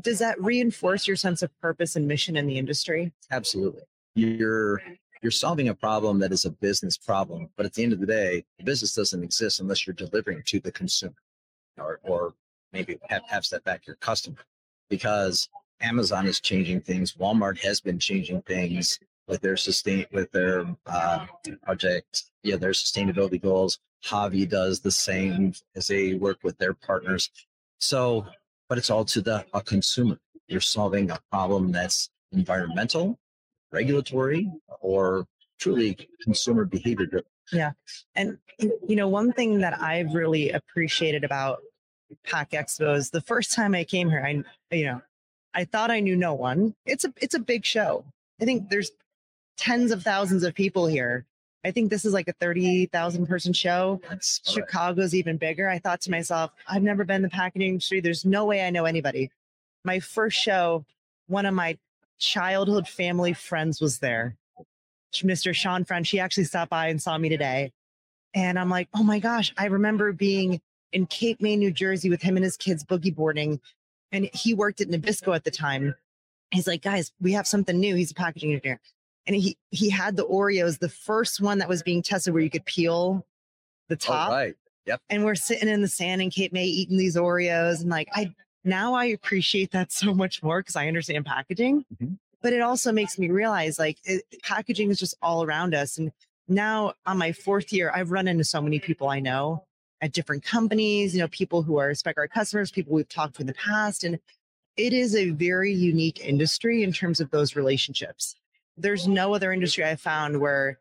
Does 0.00 0.18
that 0.18 0.40
reinforce 0.42 1.06
your 1.06 1.16
sense 1.16 1.42
of 1.42 1.50
purpose 1.60 1.94
and 1.94 2.08
mission 2.08 2.36
in 2.36 2.46
the 2.46 2.58
industry? 2.58 3.12
Absolutely. 3.30 3.82
You're 4.14 4.82
you're 5.24 5.30
solving 5.30 5.70
a 5.70 5.74
problem 5.74 6.18
that 6.18 6.32
is 6.32 6.44
a 6.44 6.50
business 6.50 6.98
problem, 6.98 7.48
but 7.56 7.64
at 7.64 7.72
the 7.72 7.82
end 7.82 7.94
of 7.94 7.98
the 7.98 8.04
day, 8.04 8.44
the 8.58 8.64
business 8.64 8.94
doesn't 8.94 9.24
exist 9.24 9.58
unless 9.58 9.86
you're 9.86 9.94
delivering 9.94 10.42
to 10.44 10.60
the 10.60 10.70
consumer, 10.70 11.14
or 11.78 11.98
or 12.02 12.34
maybe 12.74 12.98
have, 13.08 13.22
have 13.26 13.46
step 13.46 13.64
back 13.64 13.86
your 13.86 13.96
customer, 13.96 14.36
because 14.90 15.48
Amazon 15.80 16.26
is 16.26 16.40
changing 16.40 16.82
things. 16.82 17.14
Walmart 17.14 17.58
has 17.60 17.80
been 17.80 17.98
changing 17.98 18.42
things 18.42 19.00
with 19.26 19.40
their 19.40 19.56
sustain 19.56 20.04
with 20.12 20.30
their 20.32 20.66
uh, 20.84 21.24
project, 21.62 22.24
yeah, 22.42 22.56
their 22.56 22.72
sustainability 22.72 23.40
goals. 23.40 23.78
Javi 24.04 24.46
does 24.46 24.80
the 24.80 24.90
same 24.90 25.54
as 25.74 25.86
they 25.86 26.12
work 26.12 26.38
with 26.42 26.58
their 26.58 26.74
partners. 26.74 27.30
So, 27.78 28.26
but 28.68 28.76
it's 28.76 28.90
all 28.90 29.06
to 29.06 29.22
the 29.22 29.46
a 29.54 29.62
consumer. 29.62 30.18
You're 30.48 30.60
solving 30.60 31.10
a 31.10 31.18
problem 31.30 31.72
that's 31.72 32.10
environmental, 32.32 33.18
regulatory, 33.74 34.50
or 34.80 35.26
truly 35.58 36.08
consumer 36.22 36.64
behavior 36.64 37.06
driven. 37.06 37.28
Yeah. 37.52 37.72
And, 38.14 38.38
you 38.58 38.96
know, 38.96 39.08
one 39.08 39.32
thing 39.32 39.58
that 39.60 39.80
I've 39.80 40.14
really 40.14 40.50
appreciated 40.50 41.24
about 41.24 41.60
Pack 42.24 42.52
Expos, 42.52 43.10
the 43.10 43.20
first 43.20 43.52
time 43.52 43.74
I 43.74 43.84
came 43.84 44.08
here, 44.08 44.24
I, 44.24 44.74
you 44.74 44.86
know, 44.86 45.02
I 45.52 45.64
thought 45.64 45.90
I 45.90 46.00
knew 46.00 46.16
no 46.16 46.34
one. 46.34 46.74
It's 46.86 47.04
a, 47.04 47.12
it's 47.20 47.34
a 47.34 47.38
big 47.38 47.64
show. 47.64 48.04
I 48.40 48.44
think 48.44 48.70
there's 48.70 48.90
tens 49.56 49.92
of 49.92 50.02
thousands 50.02 50.42
of 50.42 50.54
people 50.54 50.86
here. 50.86 51.26
I 51.64 51.70
think 51.70 51.88
this 51.90 52.04
is 52.04 52.12
like 52.12 52.28
a 52.28 52.34
30,000 52.40 53.26
person 53.26 53.52
show. 53.52 54.00
That's 54.08 54.40
Chicago's 54.44 55.14
even 55.14 55.38
bigger. 55.38 55.68
I 55.68 55.78
thought 55.78 56.02
to 56.02 56.10
myself, 56.10 56.50
I've 56.68 56.82
never 56.82 57.04
been 57.04 57.16
in 57.16 57.22
the 57.22 57.30
packaging 57.30 57.68
industry. 57.68 58.00
There's 58.00 58.24
no 58.24 58.44
way 58.44 58.66
I 58.66 58.70
know 58.70 58.84
anybody. 58.84 59.30
My 59.84 60.00
first 60.00 60.36
show, 60.36 60.84
one 61.26 61.46
of 61.46 61.54
my 61.54 61.78
childhood 62.18 62.88
family 62.88 63.32
friends 63.32 63.80
was 63.80 63.98
there. 63.98 64.36
Mr. 65.14 65.54
Sean 65.54 65.84
French, 65.84 66.10
he 66.10 66.18
actually 66.18 66.44
stopped 66.44 66.70
by 66.70 66.88
and 66.88 67.00
saw 67.00 67.16
me 67.16 67.28
today. 67.28 67.72
And 68.34 68.58
I'm 68.58 68.70
like, 68.70 68.88
oh 68.94 69.02
my 69.02 69.20
gosh, 69.20 69.52
I 69.56 69.66
remember 69.66 70.12
being 70.12 70.60
in 70.92 71.06
Cape 71.06 71.40
May, 71.40 71.56
New 71.56 71.70
Jersey 71.70 72.10
with 72.10 72.22
him 72.22 72.36
and 72.36 72.44
his 72.44 72.56
kids 72.56 72.84
boogie 72.84 73.14
boarding. 73.14 73.60
And 74.12 74.28
he 74.32 74.54
worked 74.54 74.80
at 74.80 74.88
Nabisco 74.88 75.34
at 75.34 75.44
the 75.44 75.50
time. 75.50 75.94
He's 76.50 76.66
like, 76.66 76.82
guys, 76.82 77.12
we 77.20 77.32
have 77.32 77.46
something 77.46 77.78
new. 77.78 77.94
He's 77.94 78.10
a 78.10 78.14
packaging 78.14 78.52
engineer. 78.52 78.80
And 79.26 79.34
he 79.34 79.56
he 79.70 79.88
had 79.88 80.16
the 80.16 80.26
Oreos, 80.26 80.78
the 80.78 80.88
first 80.88 81.40
one 81.40 81.58
that 81.58 81.68
was 81.68 81.82
being 81.82 82.02
tested 82.02 82.34
where 82.34 82.42
you 82.42 82.50
could 82.50 82.64
peel 82.66 83.24
the 83.88 83.94
oh, 83.94 83.98
top. 83.98 84.30
Oh, 84.30 84.34
right. 84.34 84.54
Yep. 84.86 85.00
And 85.08 85.24
we're 85.24 85.34
sitting 85.34 85.68
in 85.68 85.80
the 85.80 85.88
sand 85.88 86.20
in 86.20 86.30
Cape 86.30 86.52
May 86.52 86.66
eating 86.66 86.98
these 86.98 87.16
Oreos. 87.16 87.80
And 87.80 87.90
like 87.90 88.08
I 88.12 88.34
now 88.64 88.94
I 88.94 89.06
appreciate 89.06 89.70
that 89.72 89.92
so 89.92 90.14
much 90.14 90.42
more 90.42 90.60
because 90.60 90.76
I 90.76 90.88
understand 90.88 91.26
packaging. 91.26 91.84
Mhm. 92.00 92.18
But 92.42 92.52
it 92.52 92.60
also 92.60 92.92
makes 92.92 93.18
me 93.18 93.30
realize 93.30 93.78
like 93.78 93.98
it, 94.04 94.24
packaging 94.42 94.90
is 94.90 94.98
just 94.98 95.14
all 95.22 95.44
around 95.44 95.74
us. 95.74 95.96
And 95.96 96.12
now 96.48 96.94
on 97.06 97.16
my 97.18 97.32
fourth 97.32 97.72
year, 97.72 97.90
I've 97.94 98.10
run 98.10 98.28
into 98.28 98.44
so 98.44 98.60
many 98.60 98.78
people 98.78 99.08
I 99.08 99.20
know 99.20 99.64
at 100.00 100.12
different 100.12 100.44
companies, 100.44 101.14
you 101.14 101.20
know, 101.20 101.28
people 101.28 101.62
who 101.62 101.78
are 101.78 101.90
Specright 101.92 102.30
customers, 102.30 102.70
people 102.70 102.92
we've 102.92 103.08
talked 103.08 103.36
to 103.36 103.40
in 103.40 103.46
the 103.46 103.54
past. 103.54 104.04
And 104.04 104.18
it 104.76 104.92
is 104.92 105.14
a 105.14 105.30
very 105.30 105.72
unique 105.72 106.20
industry 106.20 106.82
in 106.82 106.92
terms 106.92 107.20
of 107.20 107.30
those 107.30 107.56
relationships. 107.56 108.34
There's 108.76 109.06
no 109.08 109.34
other 109.34 109.52
industry 109.52 109.84
I've 109.84 110.00
found 110.00 110.40
where 110.40 110.78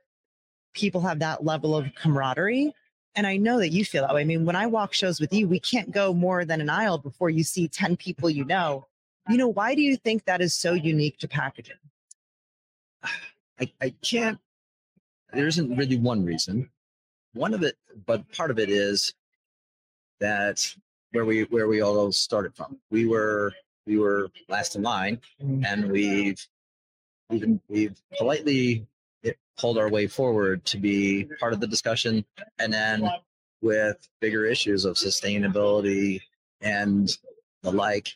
people 0.74 1.02
have 1.02 1.20
that 1.20 1.46
level 1.46 1.76
of 1.76 1.94
camaraderie. 1.96 2.74
And 3.16 3.28
I 3.28 3.38
know 3.38 3.60
that 3.60 3.70
you 3.70 3.86
feel 3.86 4.04
that 4.04 4.14
way. 4.14 4.22
I 4.22 4.26
mean, 4.26 4.46
when 4.46 4.56
I 4.56 4.66
walk 4.66 4.94
shows 4.94 5.20
with 5.20 5.34
you, 5.34 5.48
we 5.48 5.60
can't 5.60 5.92
go 5.92 6.14
more 6.14 6.46
than 6.46 6.62
an 6.62 6.70
aisle 6.70 6.98
before 6.98 7.30
you 7.30 7.44
see 7.44 7.68
10 7.68 7.96
people 7.98 8.30
you 8.30 8.44
know. 8.44 8.88
You 9.30 9.38
know, 9.38 9.48
why 9.48 9.76
do 9.76 9.82
you 9.82 9.96
think 9.96 10.26
that 10.26 10.42
is 10.42 10.54
so 10.54 10.74
unique 10.74 11.18
to 11.20 11.28
packaging? 11.28 11.78
I, 13.60 13.72
I 13.82 13.94
can't 14.02 14.40
there 15.34 15.48
isn't 15.48 15.76
really 15.76 15.98
one 15.98 16.24
reason 16.24 16.70
one 17.34 17.54
of 17.54 17.64
it 17.64 17.76
but 18.06 18.30
part 18.32 18.52
of 18.52 18.60
it 18.60 18.70
is 18.70 19.14
that 20.20 20.74
where 21.12 21.26
we 21.26 21.44
where 21.44 21.68
we 21.68 21.82
all 21.82 22.12
started 22.12 22.56
from 22.56 22.78
we 22.90 23.06
were 23.06 23.52
we 23.86 23.98
were 23.98 24.30
last 24.50 24.76
in 24.76 24.84
line 24.84 25.20
and 25.40 25.92
we've 25.92 26.46
we've 27.30 27.60
we've 27.68 28.02
politely 28.18 28.86
it 29.24 29.38
pulled 29.58 29.78
our 29.78 29.90
way 29.90 30.08
forward 30.08 30.64
to 30.66 30.78
be 30.78 31.28
part 31.40 31.54
of 31.54 31.60
the 31.60 31.68
discussion. 31.68 32.26
And 32.60 32.74
then 32.74 33.10
with 33.62 34.08
bigger 34.20 34.46
issues 34.46 34.86
of 34.86 34.96
sustainability 34.96 36.22
and 36.62 37.10
the 37.62 37.72
like, 37.72 38.10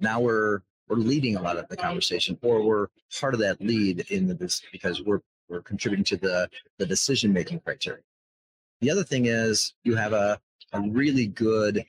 now 0.00 0.20
we're 0.20 0.60
we're 0.88 0.96
leading 0.96 1.36
a 1.36 1.42
lot 1.42 1.56
of 1.56 1.68
the 1.68 1.76
conversation, 1.76 2.36
or 2.42 2.62
we're 2.62 2.88
part 3.20 3.32
of 3.32 3.40
that 3.40 3.60
lead 3.60 4.00
in 4.10 4.36
this 4.36 4.62
because 4.72 5.02
we're 5.02 5.20
we're 5.48 5.62
contributing 5.62 6.04
to 6.04 6.16
the 6.16 6.48
the 6.78 6.86
decision 6.86 7.32
making 7.32 7.60
criteria. 7.60 8.02
The 8.80 8.90
other 8.90 9.04
thing 9.04 9.26
is 9.26 9.74
you 9.84 9.94
have 9.94 10.12
a 10.12 10.40
a 10.72 10.80
really 10.80 11.26
good 11.26 11.84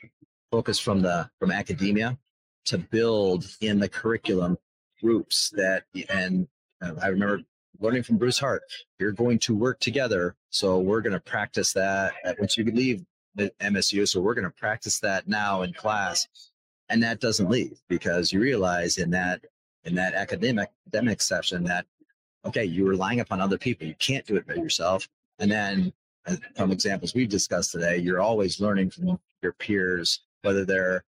focus 0.51 0.79
from 0.79 1.01
the 1.01 1.29
from 1.39 1.51
academia 1.51 2.17
to 2.65 2.77
build 2.77 3.45
in 3.61 3.79
the 3.79 3.89
curriculum 3.89 4.57
groups 5.01 5.51
that 5.55 5.85
and 6.09 6.47
uh, 6.81 6.93
I 7.01 7.07
remember 7.07 7.41
learning 7.81 8.03
from 8.03 8.17
Bruce 8.17 8.39
Harte. 8.39 8.61
You're 8.99 9.11
going 9.11 9.39
to 9.39 9.55
work 9.55 9.79
together, 9.79 10.35
so 10.49 10.79
we're 10.79 11.01
going 11.01 11.13
to 11.13 11.19
practice 11.19 11.73
that 11.73 12.13
once 12.39 12.57
you 12.57 12.63
leave 12.65 13.03
MSU. 13.37 14.07
So 14.07 14.21
we're 14.21 14.35
going 14.35 14.45
to 14.45 14.51
practice 14.51 14.99
that 14.99 15.27
now 15.27 15.63
in 15.63 15.73
class, 15.73 16.27
and 16.89 17.01
that 17.03 17.19
doesn't 17.19 17.49
leave 17.49 17.81
because 17.89 18.31
you 18.31 18.39
realize 18.39 18.97
in 18.97 19.09
that 19.11 19.45
in 19.83 19.95
that 19.95 20.13
academic 20.13 20.69
academic 20.87 21.21
session 21.21 21.63
that 21.65 21.85
okay, 22.45 22.63
you're 22.63 22.89
relying 22.89 23.19
upon 23.19 23.41
other 23.41 23.57
people. 23.57 23.87
You 23.87 23.95
can't 23.95 24.25
do 24.25 24.35
it 24.35 24.47
by 24.47 24.55
yourself, 24.55 25.09
and 25.39 25.51
then 25.51 25.91
from 26.55 26.71
examples 26.71 27.15
we've 27.15 27.29
discussed 27.29 27.71
today, 27.71 27.97
you're 27.97 28.21
always 28.21 28.61
learning 28.61 28.91
from 28.91 29.19
your 29.41 29.53
peers, 29.53 30.21
whether 30.43 30.65
they're 30.65 31.03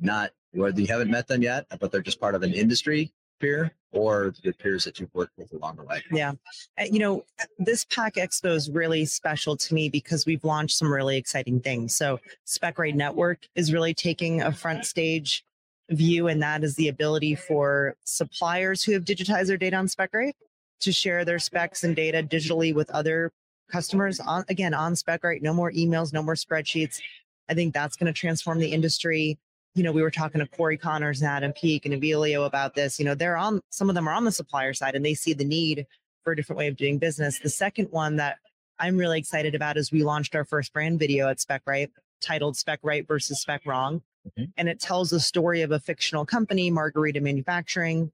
not 0.00 0.30
whether 0.52 0.80
you 0.80 0.86
haven't 0.86 1.10
met 1.10 1.28
them 1.28 1.42
yet, 1.42 1.66
but 1.80 1.92
they're 1.92 2.00
just 2.00 2.20
part 2.20 2.34
of 2.34 2.42
an 2.42 2.54
industry 2.54 3.12
peer 3.40 3.72
or 3.92 4.34
the 4.42 4.52
peers 4.52 4.84
that 4.84 4.98
you've 4.98 5.14
worked 5.14 5.32
with 5.38 5.52
along 5.52 5.76
the 5.76 5.84
way. 5.84 6.02
Yeah. 6.10 6.32
Uh, 6.78 6.84
you 6.90 6.98
know, 6.98 7.24
this 7.58 7.84
PACK 7.84 8.14
Expo 8.14 8.54
is 8.54 8.70
really 8.70 9.04
special 9.04 9.56
to 9.56 9.74
me 9.74 9.88
because 9.88 10.26
we've 10.26 10.44
launched 10.44 10.76
some 10.76 10.92
really 10.92 11.16
exciting 11.16 11.60
things. 11.60 11.94
So, 11.94 12.18
Specright 12.46 12.94
Network 12.94 13.46
is 13.54 13.72
really 13.72 13.94
taking 13.94 14.42
a 14.42 14.52
front 14.52 14.84
stage 14.84 15.44
view, 15.90 16.28
and 16.28 16.42
that 16.42 16.64
is 16.64 16.74
the 16.74 16.88
ability 16.88 17.34
for 17.34 17.96
suppliers 18.04 18.82
who 18.82 18.92
have 18.92 19.04
digitized 19.04 19.46
their 19.46 19.56
data 19.56 19.76
on 19.76 19.86
Specright 19.86 20.32
to 20.80 20.92
share 20.92 21.24
their 21.24 21.38
specs 21.38 21.84
and 21.84 21.94
data 21.94 22.22
digitally 22.22 22.74
with 22.74 22.90
other 22.90 23.30
customers 23.70 24.20
on 24.20 24.44
again 24.48 24.74
on 24.74 24.94
Specright. 24.94 25.42
No 25.42 25.54
more 25.54 25.70
emails, 25.72 26.12
no 26.12 26.22
more 26.22 26.34
spreadsheets. 26.34 27.00
I 27.48 27.54
think 27.54 27.74
that's 27.74 27.96
going 27.96 28.12
to 28.12 28.18
transform 28.18 28.58
the 28.58 28.72
industry 28.72 29.38
you 29.74 29.82
know, 29.82 29.92
we 29.92 30.02
were 30.02 30.10
talking 30.10 30.40
to 30.40 30.46
Corey 30.46 30.78
Connors 30.78 31.20
and 31.20 31.28
Adam 31.28 31.52
Peak 31.52 31.84
and 31.84 31.94
Avilio 31.94 32.46
about 32.46 32.74
this. 32.74 32.98
You 32.98 33.04
know, 33.04 33.14
they're 33.14 33.36
on 33.36 33.60
some 33.70 33.88
of 33.88 33.94
them 33.94 34.08
are 34.08 34.14
on 34.14 34.24
the 34.24 34.32
supplier 34.32 34.72
side 34.72 34.94
and 34.94 35.04
they 35.04 35.14
see 35.14 35.32
the 35.32 35.44
need 35.44 35.86
for 36.22 36.32
a 36.32 36.36
different 36.36 36.58
way 36.58 36.68
of 36.68 36.76
doing 36.76 36.98
business. 36.98 37.38
The 37.38 37.50
second 37.50 37.88
one 37.90 38.16
that 38.16 38.38
I'm 38.78 38.96
really 38.96 39.18
excited 39.18 39.54
about 39.54 39.76
is 39.76 39.92
we 39.92 40.04
launched 40.04 40.34
our 40.34 40.44
first 40.44 40.72
brand 40.72 40.98
video 40.98 41.28
at 41.28 41.38
Specright 41.38 41.90
titled 42.20 42.56
Spec 42.56 42.80
Right 42.82 43.06
versus 43.06 43.40
Spec 43.40 43.66
Wrong. 43.66 44.02
Mm-hmm. 44.28 44.50
And 44.56 44.68
it 44.68 44.80
tells 44.80 45.10
the 45.10 45.20
story 45.20 45.62
of 45.62 45.70
a 45.70 45.78
fictional 45.78 46.24
company, 46.24 46.70
Margarita 46.70 47.20
Manufacturing. 47.20 48.10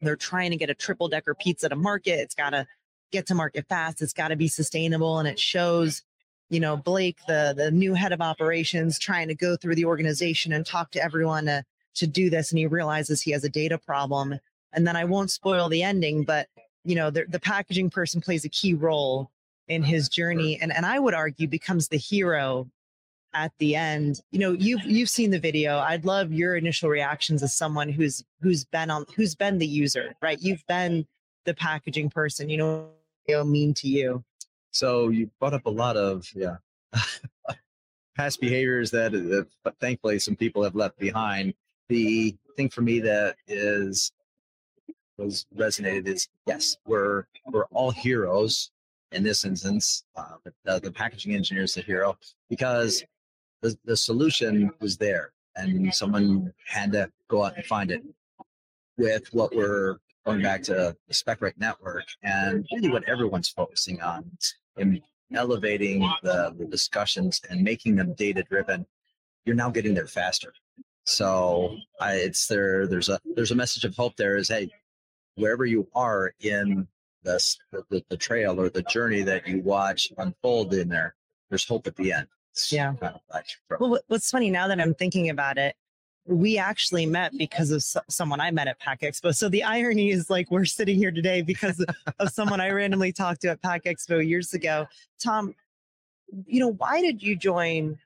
They're 0.00 0.16
trying 0.16 0.50
to 0.50 0.56
get 0.56 0.70
a 0.70 0.74
triple 0.74 1.08
decker 1.08 1.34
pizza 1.34 1.68
to 1.68 1.76
market. 1.76 2.20
It's 2.20 2.34
got 2.34 2.50
to 2.50 2.66
get 3.10 3.26
to 3.28 3.34
market 3.34 3.66
fast. 3.68 4.02
It's 4.02 4.12
got 4.12 4.28
to 4.28 4.36
be 4.36 4.48
sustainable. 4.48 5.18
And 5.18 5.26
it 5.26 5.38
shows 5.38 6.02
you 6.50 6.60
know 6.60 6.76
blake 6.76 7.18
the 7.26 7.54
the 7.56 7.70
new 7.70 7.94
head 7.94 8.12
of 8.12 8.20
operations 8.20 8.98
trying 8.98 9.28
to 9.28 9.34
go 9.34 9.56
through 9.56 9.74
the 9.74 9.84
organization 9.84 10.52
and 10.52 10.64
talk 10.64 10.90
to 10.90 11.02
everyone 11.02 11.46
to 11.46 11.64
to 11.94 12.06
do 12.06 12.30
this 12.30 12.52
and 12.52 12.58
he 12.58 12.66
realizes 12.66 13.20
he 13.20 13.32
has 13.32 13.42
a 13.42 13.48
data 13.48 13.78
problem. 13.78 14.38
And 14.72 14.86
then 14.86 14.96
i 14.96 15.04
won't 15.04 15.30
spoil 15.30 15.68
the 15.68 15.82
ending 15.82 16.24
but 16.24 16.48
you 16.84 16.94
know 16.94 17.10
the, 17.10 17.24
the 17.28 17.40
packaging 17.40 17.90
person 17.90 18.20
plays 18.20 18.44
a 18.44 18.48
key 18.50 18.74
role 18.74 19.30
in 19.66 19.82
his 19.82 20.08
journey 20.08 20.58
and 20.60 20.72
and 20.72 20.84
i 20.86 20.98
would 20.98 21.14
argue 21.14 21.48
becomes 21.48 21.88
the 21.88 21.96
hero 21.96 22.70
at 23.34 23.52
the 23.58 23.76
end. 23.76 24.20
You 24.30 24.38
know 24.38 24.52
you've 24.52 24.84
you've 24.84 25.08
seen 25.08 25.30
the 25.30 25.38
video. 25.38 25.78
I'd 25.78 26.04
love 26.04 26.32
your 26.32 26.56
initial 26.56 26.88
reactions 26.88 27.42
as 27.42 27.54
someone 27.54 27.88
who's 27.88 28.24
who's 28.40 28.64
been 28.64 28.90
on 28.90 29.04
who's 29.16 29.34
been 29.34 29.58
the 29.58 29.66
user 29.66 30.14
right? 30.22 30.38
You've 30.40 30.66
been 30.66 31.06
the 31.44 31.54
packaging 31.54 32.10
person 32.10 32.50
you 32.50 32.58
know 32.58 33.44
mean 33.44 33.74
to 33.74 33.88
you 33.88 34.24
so 34.70 35.08
you 35.08 35.30
brought 35.38 35.54
up 35.54 35.66
a 35.66 35.70
lot 35.70 35.96
of 35.96 36.26
yeah 36.34 36.56
past 38.16 38.40
behaviors 38.40 38.90
that 38.90 39.14
uh, 39.14 39.70
thankfully 39.80 40.18
some 40.18 40.36
people 40.36 40.62
have 40.62 40.74
left 40.74 40.98
behind. 40.98 41.54
The 41.88 42.36
thing 42.56 42.68
for 42.68 42.82
me 42.82 43.00
that 43.00 43.36
is 43.46 44.12
was 45.16 45.46
resonated 45.56 46.06
is 46.06 46.28
yes, 46.46 46.76
we're 46.86 47.24
we're 47.46 47.66
all 47.66 47.90
heroes 47.90 48.70
in 49.12 49.22
this 49.22 49.44
instance. 49.44 50.04
Uh, 50.16 50.36
the, 50.64 50.80
the 50.80 50.92
packaging 50.92 51.34
engineer 51.34 51.64
is 51.64 51.74
the 51.74 51.80
hero 51.80 52.16
because 52.50 53.04
the, 53.62 53.76
the 53.84 53.96
solution 53.96 54.70
was 54.80 54.96
there 54.96 55.32
and 55.56 55.92
someone 55.94 56.52
had 56.66 56.92
to 56.92 57.10
go 57.28 57.44
out 57.44 57.56
and 57.56 57.64
find 57.64 57.90
it. 57.90 58.02
With 58.96 59.32
what 59.32 59.54
we're 59.54 59.98
going 60.28 60.40
mm-hmm. 60.40 60.46
back 60.46 60.62
to 60.64 60.96
the 61.06 61.14
Specright 61.14 61.54
network 61.58 62.04
and 62.22 62.66
really 62.72 62.90
what 62.90 63.08
everyone's 63.08 63.48
focusing 63.48 64.00
on 64.02 64.30
in 64.76 65.00
elevating 65.34 66.00
the, 66.22 66.54
the 66.58 66.66
discussions 66.66 67.40
and 67.48 67.62
making 67.62 67.96
them 67.96 68.14
data 68.14 68.42
driven, 68.42 68.86
you're 69.44 69.56
now 69.56 69.70
getting 69.70 69.94
there 69.94 70.06
faster. 70.06 70.52
So 71.04 71.76
I, 72.00 72.14
it's 72.14 72.46
there. 72.46 72.86
There's 72.86 73.08
a 73.08 73.18
there's 73.34 73.50
a 73.50 73.54
message 73.54 73.84
of 73.84 73.96
hope. 73.96 74.16
There 74.16 74.36
is 74.36 74.48
hey, 74.48 74.68
wherever 75.36 75.64
you 75.64 75.88
are 75.94 76.34
in 76.40 76.86
this 77.22 77.56
the, 77.72 78.04
the 78.10 78.16
trail 78.16 78.60
or 78.60 78.68
the 78.68 78.82
journey 78.82 79.22
that 79.22 79.48
you 79.48 79.62
watch 79.62 80.12
unfold 80.18 80.74
in 80.74 80.88
there, 80.88 81.14
there's 81.48 81.66
hope 81.66 81.86
at 81.86 81.96
the 81.96 82.12
end. 82.12 82.26
It's 82.52 82.70
yeah. 82.70 82.92
Kind 83.00 83.14
of 83.30 83.80
well, 83.80 83.98
what's 84.08 84.30
funny 84.30 84.50
now 84.50 84.68
that 84.68 84.80
I'm 84.80 84.94
thinking 84.94 85.30
about 85.30 85.56
it, 85.56 85.76
we 86.28 86.58
actually 86.58 87.06
met 87.06 87.32
because 87.36 87.70
of 87.70 87.82
so- 87.82 88.02
someone 88.08 88.40
I 88.40 88.50
met 88.50 88.68
at 88.68 88.78
PACK 88.78 89.00
Expo. 89.00 89.34
So 89.34 89.48
the 89.48 89.64
irony 89.64 90.10
is 90.10 90.28
like 90.28 90.50
we're 90.50 90.66
sitting 90.66 90.96
here 90.96 91.10
today 91.10 91.40
because 91.40 91.84
of 92.18 92.28
someone 92.28 92.60
I 92.60 92.70
randomly 92.70 93.12
talked 93.12 93.40
to 93.42 93.48
at 93.48 93.62
PACK 93.62 93.84
Expo 93.84 94.26
years 94.26 94.52
ago. 94.52 94.86
Tom, 95.18 95.54
you 96.46 96.60
know, 96.60 96.68
why 96.68 97.00
did 97.00 97.22
you 97.22 97.34
join 97.34 97.98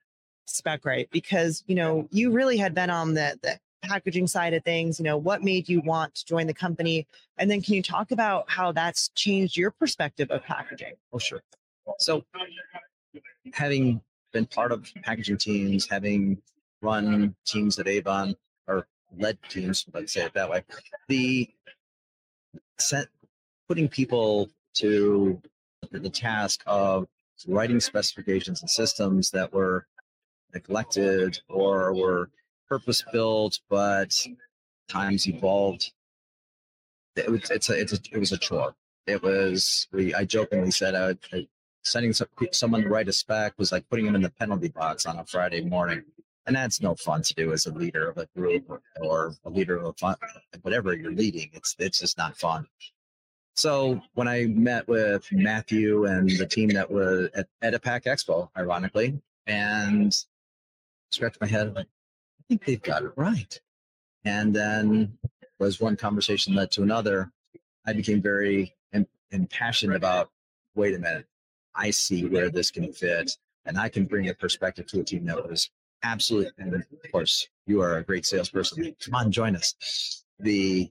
Specright? 0.48 1.10
Because, 1.10 1.64
you 1.66 1.74
know, 1.74 2.08
you 2.12 2.30
really 2.30 2.56
had 2.56 2.74
been 2.74 2.90
on 2.90 3.14
the, 3.14 3.38
the 3.42 3.58
packaging 3.82 4.28
side 4.28 4.54
of 4.54 4.62
things. 4.62 5.00
You 5.00 5.04
know, 5.04 5.16
what 5.16 5.42
made 5.42 5.68
you 5.68 5.80
want 5.80 6.14
to 6.14 6.24
join 6.24 6.46
the 6.46 6.54
company? 6.54 7.08
And 7.38 7.50
then 7.50 7.60
can 7.60 7.74
you 7.74 7.82
talk 7.82 8.12
about 8.12 8.48
how 8.48 8.70
that's 8.70 9.08
changed 9.16 9.56
your 9.56 9.72
perspective 9.72 10.30
of 10.30 10.44
packaging? 10.44 10.94
Oh, 11.12 11.18
sure. 11.18 11.42
So 11.98 12.24
having 13.52 14.00
been 14.32 14.46
part 14.46 14.70
of 14.70 14.88
packaging 15.02 15.38
teams, 15.38 15.88
having 15.88 16.40
run 16.82 17.34
teams 17.46 17.78
at 17.78 17.88
Avon 17.88 18.36
or 18.66 18.86
led 19.16 19.38
teams, 19.48 19.86
let's 19.94 20.12
say 20.12 20.24
it 20.24 20.34
that 20.34 20.50
way. 20.50 20.64
The 21.08 21.48
set 22.78 23.08
putting 23.68 23.88
people 23.88 24.50
to 24.74 25.40
the 25.90 26.10
task 26.10 26.62
of 26.66 27.06
writing 27.46 27.80
specifications 27.80 28.60
and 28.60 28.70
systems 28.70 29.30
that 29.30 29.52
were 29.52 29.86
neglected 30.54 31.40
or 31.48 31.94
were 31.94 32.30
purpose 32.68 33.04
built, 33.12 33.60
but 33.68 34.10
times 34.88 35.28
evolved. 35.28 35.92
It 37.16 37.30
was, 37.30 37.50
it's 37.50 37.68
a, 37.70 37.78
it's 37.78 37.92
a, 37.92 37.98
it 38.10 38.18
was 38.18 38.32
a 38.32 38.38
chore. 38.38 38.74
It 39.06 39.22
was, 39.22 39.88
we, 39.92 40.14
I 40.14 40.24
jokingly 40.24 40.70
said, 40.70 40.94
I, 40.94 41.36
I 41.36 41.46
sending 41.82 42.12
some, 42.12 42.28
someone 42.52 42.82
to 42.82 42.88
write 42.88 43.08
a 43.08 43.12
spec 43.12 43.54
was 43.58 43.72
like 43.72 43.88
putting 43.90 44.06
them 44.06 44.14
in 44.14 44.22
the 44.22 44.30
penalty 44.30 44.68
box 44.68 45.04
on 45.04 45.18
a 45.18 45.26
Friday 45.26 45.62
morning 45.62 46.04
and 46.46 46.56
that's 46.56 46.80
no 46.80 46.94
fun 46.94 47.22
to 47.22 47.34
do 47.34 47.52
as 47.52 47.66
a 47.66 47.72
leader 47.72 48.08
of 48.10 48.18
a 48.18 48.26
group 48.36 48.68
or, 49.00 49.32
a 49.44 49.50
leader 49.50 49.76
of 49.76 49.84
a 49.86 49.92
fun, 49.94 50.16
whatever 50.62 50.94
you're 50.94 51.12
leading. 51.12 51.50
It's 51.52 51.76
it's 51.78 52.00
just 52.00 52.18
not 52.18 52.36
fun. 52.36 52.66
So 53.54 54.00
when 54.14 54.28
I 54.28 54.46
met 54.46 54.88
with 54.88 55.30
Matthew 55.30 56.06
and 56.06 56.28
the 56.30 56.46
team 56.46 56.70
that 56.70 56.90
was 56.90 57.28
at, 57.34 57.82
PACK 57.82 58.04
Expo, 58.04 58.48
ironically, 58.56 59.20
and 59.46 60.16
scratched 61.10 61.40
my 61.40 61.46
head, 61.46 61.74
like, 61.74 61.86
I 61.86 62.42
think 62.48 62.64
they've 62.64 62.82
got 62.82 63.02
it 63.02 63.12
right. 63.16 63.60
And 64.24 64.54
then 64.54 65.18
was 65.58 65.80
one 65.80 65.96
conversation 65.96 66.54
led 66.54 66.70
to 66.72 66.82
another. 66.82 67.30
I 67.86 67.92
became 67.92 68.22
very 68.22 68.74
impassioned 69.30 69.94
about, 69.94 70.30
wait 70.74 70.94
a 70.94 70.98
minute, 70.98 71.26
I 71.74 71.90
see 71.90 72.26
where 72.26 72.50
this 72.50 72.70
can 72.70 72.92
fit, 72.92 73.36
and 73.64 73.78
I 73.78 73.88
can 73.88 74.04
bring 74.04 74.28
a 74.28 74.34
perspective 74.34 74.86
to 74.88 75.00
a 75.00 75.04
team 75.04 75.24
that 75.26 75.48
was 75.48 75.70
absolutely 76.02 76.52
and 76.58 76.74
of 76.74 77.12
course 77.12 77.48
you 77.66 77.80
are 77.80 77.98
a 77.98 78.02
great 78.02 78.26
salesperson 78.26 78.94
come 79.04 79.14
on 79.14 79.30
join 79.30 79.54
us 79.56 80.24
the 80.40 80.90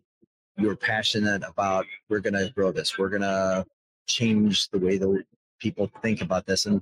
you're 0.58 0.76
passionate 0.76 1.41
about 1.47 1.86
we're 2.10 2.19
going 2.19 2.34
to 2.34 2.52
grow 2.56 2.71
this 2.71 2.97
we're 2.97 3.10
going 3.10 3.21
to 3.21 3.65
change 4.08 4.69
the 4.69 4.80
way 4.80 4.97
that 4.97 5.24
people 5.60 5.89
think 6.02 6.21
about 6.21 6.45
this 6.45 6.65
and 6.65 6.82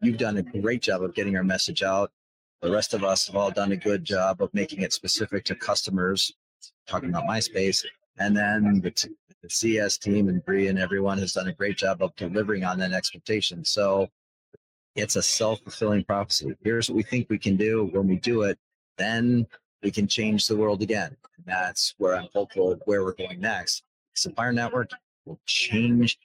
you've 0.00 0.18
done 0.18 0.36
a 0.36 0.42
great 0.42 0.82
job 0.82 1.02
of 1.02 1.14
getting 1.14 1.36
our 1.36 1.44
message 1.44 1.82
out 1.82 2.10
the 2.62 2.70
rest 2.70 2.94
of 2.94 3.04
us 3.04 3.26
have 3.26 3.36
all 3.36 3.50
done 3.50 3.72
a 3.72 3.76
good 3.76 4.04
job 4.04 4.40
of 4.40 4.52
making 4.54 4.80
it 4.80 4.92
specific 4.92 5.44
to 5.44 5.54
customers 5.54 6.32
talking 6.86 7.10
about 7.10 7.24
MySpace. 7.24 7.84
And 8.18 8.36
then 8.36 8.80
the, 8.80 8.90
t- 8.90 9.10
the 9.42 9.50
CS 9.50 9.98
team 9.98 10.28
and 10.28 10.44
Bree 10.44 10.68
and 10.68 10.78
everyone 10.78 11.18
has 11.18 11.32
done 11.32 11.48
a 11.48 11.52
great 11.52 11.76
job 11.76 12.02
of 12.02 12.14
delivering 12.16 12.64
on 12.64 12.78
that 12.78 12.92
expectation. 12.92 13.64
So 13.64 14.08
it's 14.94 15.16
a 15.16 15.22
self 15.22 15.60
fulfilling 15.60 16.04
prophecy. 16.04 16.54
Here's 16.62 16.88
what 16.88 16.96
we 16.96 17.02
think 17.02 17.28
we 17.28 17.38
can 17.38 17.56
do. 17.56 17.88
When 17.92 18.06
we 18.06 18.16
do 18.16 18.42
it, 18.42 18.58
then 18.96 19.46
we 19.82 19.90
can 19.90 20.06
change 20.06 20.46
the 20.46 20.56
world 20.56 20.82
again. 20.82 21.16
And 21.36 21.46
that's 21.46 21.94
where 21.98 22.16
I'm 22.16 22.28
hopeful 22.32 22.78
where 22.84 23.04
we're 23.04 23.14
going 23.14 23.40
next. 23.40 23.82
Supplier 24.14 24.52
Network 24.52 24.90
will 25.24 25.40
change 25.46 26.18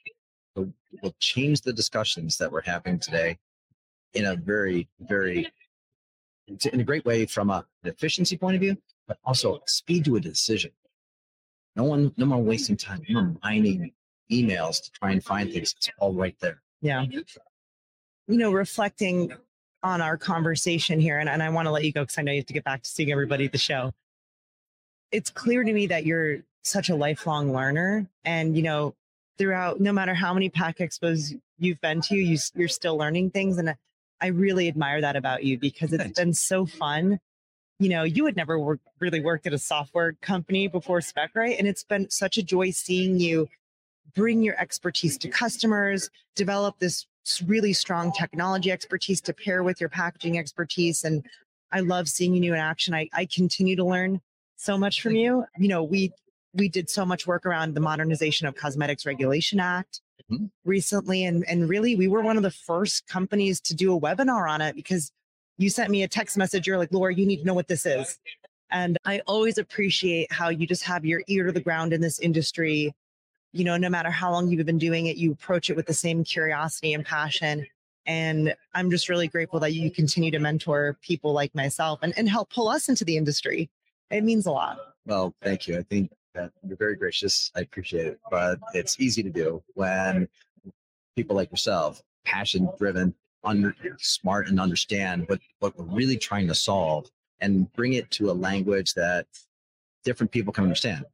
will 0.56 1.14
change 1.20 1.60
the 1.60 1.72
discussions 1.72 2.36
that 2.38 2.50
we're 2.50 2.62
having 2.62 2.98
today 2.98 3.38
in 4.14 4.26
a 4.26 4.36
very, 4.36 4.88
very 5.00 5.50
in 6.48 6.80
a 6.80 6.84
great 6.84 7.04
way 7.04 7.26
from 7.26 7.50
a, 7.50 7.64
an 7.84 7.90
efficiency 7.90 8.36
point 8.36 8.56
of 8.56 8.60
view, 8.60 8.76
but 9.06 9.18
also 9.24 9.60
speed 9.66 10.04
to 10.04 10.16
a 10.16 10.20
decision. 10.20 10.72
No 11.76 11.84
one, 11.84 12.12
no 12.16 12.26
more 12.26 12.42
wasting 12.42 12.76
time. 12.76 13.02
No 13.08 13.22
more 13.22 13.36
mining 13.44 13.92
emails 14.32 14.82
to 14.82 14.90
try 14.90 15.12
and 15.12 15.22
find 15.22 15.52
things. 15.52 15.74
It's 15.76 15.90
all 15.98 16.12
right 16.12 16.36
there. 16.40 16.60
Yeah. 16.80 17.04
You 18.30 18.38
know, 18.38 18.52
reflecting 18.52 19.32
on 19.82 20.00
our 20.00 20.16
conversation 20.16 21.00
here, 21.00 21.18
and, 21.18 21.28
and 21.28 21.42
I 21.42 21.50
want 21.50 21.66
to 21.66 21.72
let 21.72 21.84
you 21.84 21.92
go 21.92 22.02
because 22.02 22.16
I 22.16 22.22
know 22.22 22.30
you 22.30 22.38
have 22.38 22.46
to 22.46 22.52
get 22.52 22.62
back 22.62 22.82
to 22.82 22.88
seeing 22.88 23.10
everybody 23.10 23.46
at 23.46 23.52
the 23.52 23.58
show. 23.58 23.92
It's 25.10 25.30
clear 25.30 25.64
to 25.64 25.72
me 25.72 25.88
that 25.88 26.06
you're 26.06 26.38
such 26.62 26.90
a 26.90 26.94
lifelong 26.94 27.52
learner. 27.52 28.06
And, 28.24 28.56
you 28.56 28.62
know, 28.62 28.94
throughout, 29.36 29.80
no 29.80 29.92
matter 29.92 30.14
how 30.14 30.32
many 30.32 30.48
pack 30.48 30.78
expos 30.78 31.36
you've 31.58 31.80
been 31.80 32.02
to, 32.02 32.14
you, 32.14 32.38
you're 32.54 32.68
still 32.68 32.96
learning 32.96 33.30
things. 33.30 33.58
And 33.58 33.70
uh, 33.70 33.74
I 34.20 34.28
really 34.28 34.68
admire 34.68 35.00
that 35.00 35.16
about 35.16 35.42
you 35.42 35.58
because 35.58 35.92
it's 35.92 36.02
Thanks. 36.02 36.20
been 36.20 36.34
so 36.34 36.66
fun. 36.66 37.18
You 37.80 37.88
know, 37.88 38.04
you 38.04 38.26
had 38.26 38.36
never 38.36 38.60
work, 38.60 38.78
really 39.00 39.20
worked 39.20 39.48
at 39.48 39.54
a 39.54 39.58
software 39.58 40.12
company 40.22 40.68
before 40.68 41.00
Specright, 41.00 41.58
and 41.58 41.66
it's 41.66 41.82
been 41.82 42.08
such 42.10 42.36
a 42.36 42.44
joy 42.44 42.70
seeing 42.70 43.18
you 43.18 43.48
bring 44.14 44.42
your 44.42 44.56
expertise 44.60 45.16
to 45.18 45.28
customers, 45.28 46.10
develop 46.36 46.78
this 46.78 47.06
really 47.42 47.72
strong 47.72 48.12
technology 48.12 48.70
expertise 48.70 49.20
to 49.22 49.32
pair 49.32 49.62
with 49.62 49.80
your 49.80 49.88
packaging 49.88 50.38
expertise. 50.38 51.04
And 51.04 51.24
I 51.72 51.80
love 51.80 52.08
seeing 52.08 52.34
you 52.34 52.54
in 52.54 52.60
action. 52.60 52.94
I, 52.94 53.08
I 53.12 53.26
continue 53.26 53.76
to 53.76 53.84
learn 53.84 54.20
so 54.56 54.76
much 54.76 55.02
from 55.02 55.14
you. 55.14 55.44
You 55.58 55.68
know, 55.68 55.82
we 55.82 56.12
we 56.54 56.68
did 56.68 56.90
so 56.90 57.04
much 57.04 57.26
work 57.26 57.46
around 57.46 57.74
the 57.74 57.80
modernization 57.80 58.46
of 58.46 58.54
cosmetics 58.56 59.06
regulation 59.06 59.60
act 59.60 60.00
mm-hmm. 60.30 60.46
recently 60.64 61.24
and 61.24 61.44
and 61.48 61.68
really 61.68 61.96
we 61.96 62.08
were 62.08 62.22
one 62.22 62.36
of 62.36 62.42
the 62.42 62.50
first 62.50 63.06
companies 63.06 63.60
to 63.60 63.74
do 63.74 63.94
a 63.94 64.00
webinar 64.00 64.50
on 64.50 64.60
it 64.60 64.74
because 64.74 65.12
you 65.58 65.70
sent 65.70 65.90
me 65.90 66.02
a 66.02 66.08
text 66.08 66.36
message 66.36 66.66
you're 66.66 66.78
like 66.78 66.92
laura 66.92 67.14
you 67.14 67.26
need 67.26 67.38
to 67.38 67.44
know 67.44 67.54
what 67.54 67.68
this 67.68 67.86
is 67.86 68.18
and 68.70 68.98
i 69.04 69.20
always 69.26 69.58
appreciate 69.58 70.30
how 70.32 70.48
you 70.48 70.66
just 70.66 70.84
have 70.84 71.04
your 71.04 71.22
ear 71.28 71.46
to 71.46 71.52
the 71.52 71.60
ground 71.60 71.92
in 71.92 72.00
this 72.00 72.18
industry 72.18 72.92
you 73.52 73.64
know 73.64 73.76
no 73.76 73.88
matter 73.88 74.10
how 74.10 74.30
long 74.30 74.48
you've 74.48 74.66
been 74.66 74.78
doing 74.78 75.06
it 75.06 75.16
you 75.16 75.32
approach 75.32 75.70
it 75.70 75.76
with 75.76 75.86
the 75.86 75.94
same 75.94 76.24
curiosity 76.24 76.94
and 76.94 77.04
passion 77.04 77.66
and 78.06 78.54
i'm 78.74 78.90
just 78.90 79.08
really 79.08 79.28
grateful 79.28 79.60
that 79.60 79.72
you 79.72 79.90
continue 79.90 80.30
to 80.30 80.38
mentor 80.38 80.96
people 81.02 81.32
like 81.32 81.54
myself 81.54 81.98
and, 82.02 82.16
and 82.16 82.28
help 82.28 82.50
pull 82.50 82.68
us 82.68 82.88
into 82.88 83.04
the 83.04 83.16
industry 83.16 83.68
it 84.10 84.22
means 84.22 84.46
a 84.46 84.50
lot 84.50 84.78
well 85.06 85.34
thank 85.42 85.66
you 85.66 85.78
i 85.78 85.82
think 85.82 86.10
that 86.34 86.52
you're 86.66 86.76
very 86.76 86.96
gracious. 86.96 87.50
I 87.54 87.60
appreciate 87.60 88.06
it. 88.06 88.20
But 88.30 88.58
it's 88.74 89.00
easy 89.00 89.22
to 89.22 89.30
do 89.30 89.62
when 89.74 90.28
people 91.16 91.36
like 91.36 91.50
yourself, 91.50 92.02
passion 92.24 92.68
driven, 92.78 93.14
under 93.42 93.74
smart 93.98 94.48
and 94.48 94.60
understand 94.60 95.26
what, 95.28 95.40
what 95.60 95.78
we're 95.78 95.96
really 95.96 96.18
trying 96.18 96.46
to 96.48 96.54
solve 96.54 97.10
and 97.40 97.72
bring 97.72 97.94
it 97.94 98.10
to 98.10 98.30
a 98.30 98.32
language 98.32 98.92
that 98.94 99.26
different 100.04 100.30
people 100.30 100.52
can 100.52 100.64
understand. 100.64 101.04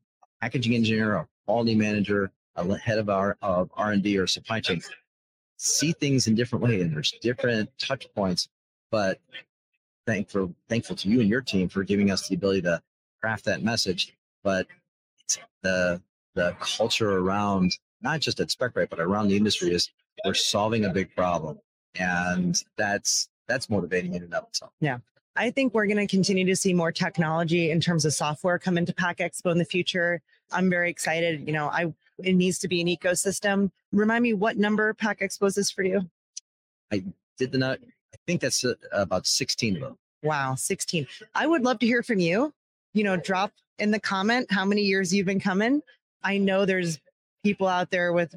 Packaging 0.40 0.74
engineer, 0.74 1.28
quality 1.46 1.74
manager, 1.74 2.30
a 2.56 2.78
head 2.78 2.98
of 2.98 3.08
our 3.08 3.36
of 3.42 3.70
R&D 3.76 4.18
or 4.18 4.26
supply 4.26 4.60
chain 4.60 4.80
see 5.56 5.92
things 5.92 6.26
in 6.26 6.34
different 6.34 6.62
ways 6.62 6.82
and 6.82 6.94
there's 6.94 7.12
different 7.22 7.70
touch 7.78 8.06
points, 8.14 8.48
but 8.90 9.20
thankful 10.06 10.54
thankful 10.68 10.96
to 10.96 11.08
you 11.08 11.20
and 11.20 11.28
your 11.28 11.40
team 11.40 11.68
for 11.68 11.82
giving 11.82 12.10
us 12.10 12.28
the 12.28 12.34
ability 12.34 12.62
to 12.62 12.80
craft 13.20 13.44
that 13.44 13.62
message. 13.62 14.14
But 14.42 14.66
the 15.62 16.00
the 16.34 16.54
culture 16.60 17.18
around 17.18 17.76
not 18.02 18.20
just 18.20 18.40
at 18.40 18.48
Specright 18.48 18.90
but 18.90 19.00
around 19.00 19.28
the 19.28 19.36
industry 19.36 19.72
is 19.72 19.90
we're 20.24 20.34
solving 20.34 20.84
a 20.84 20.90
big 20.90 21.14
problem, 21.14 21.58
and 21.98 22.62
that's 22.76 23.28
that's 23.48 23.70
motivating 23.70 24.14
in 24.14 24.22
and 24.22 24.34
of 24.34 24.44
itself. 24.44 24.72
Yeah. 24.80 24.98
I 25.38 25.50
think 25.50 25.74
we're 25.74 25.86
going 25.86 25.98
to 25.98 26.06
continue 26.06 26.46
to 26.46 26.56
see 26.56 26.72
more 26.72 26.90
technology 26.90 27.70
in 27.70 27.78
terms 27.78 28.06
of 28.06 28.14
software 28.14 28.58
come 28.58 28.78
into 28.78 28.94
Pack 28.94 29.18
Expo 29.18 29.52
in 29.52 29.58
the 29.58 29.66
future. 29.66 30.22
I'm 30.52 30.70
very 30.70 30.90
excited. 30.90 31.46
You 31.46 31.52
know, 31.52 31.68
I 31.68 31.92
it 32.18 32.34
needs 32.34 32.58
to 32.60 32.68
be 32.68 32.80
an 32.80 32.86
ecosystem. 32.86 33.70
Remind 33.92 34.22
me 34.22 34.32
what 34.32 34.56
number 34.56 34.92
Pack 34.94 35.20
Expos 35.20 35.58
is 35.58 35.70
for 35.70 35.82
you? 35.82 36.08
I 36.92 37.04
did 37.38 37.52
the 37.52 37.58
not. 37.58 37.78
I 37.82 38.16
think 38.26 38.40
that's 38.40 38.64
uh, 38.64 38.74
about 38.92 39.26
16 39.26 39.76
of 39.76 39.82
them. 39.82 39.98
Wow, 40.22 40.54
16. 40.54 41.06
I 41.34 41.46
would 41.46 41.62
love 41.62 41.78
to 41.80 41.86
hear 41.86 42.02
from 42.02 42.18
you. 42.18 42.52
You 42.94 43.04
know, 43.04 43.16
drop 43.16 43.52
in 43.78 43.90
the 43.90 44.00
comment 44.00 44.50
how 44.50 44.64
many 44.64 44.82
years 44.82 45.14
you've 45.14 45.26
been 45.26 45.40
coming. 45.40 45.82
I 46.22 46.38
know 46.38 46.64
there's 46.64 46.98
people 47.44 47.66
out 47.66 47.90
there 47.90 48.12
with 48.12 48.34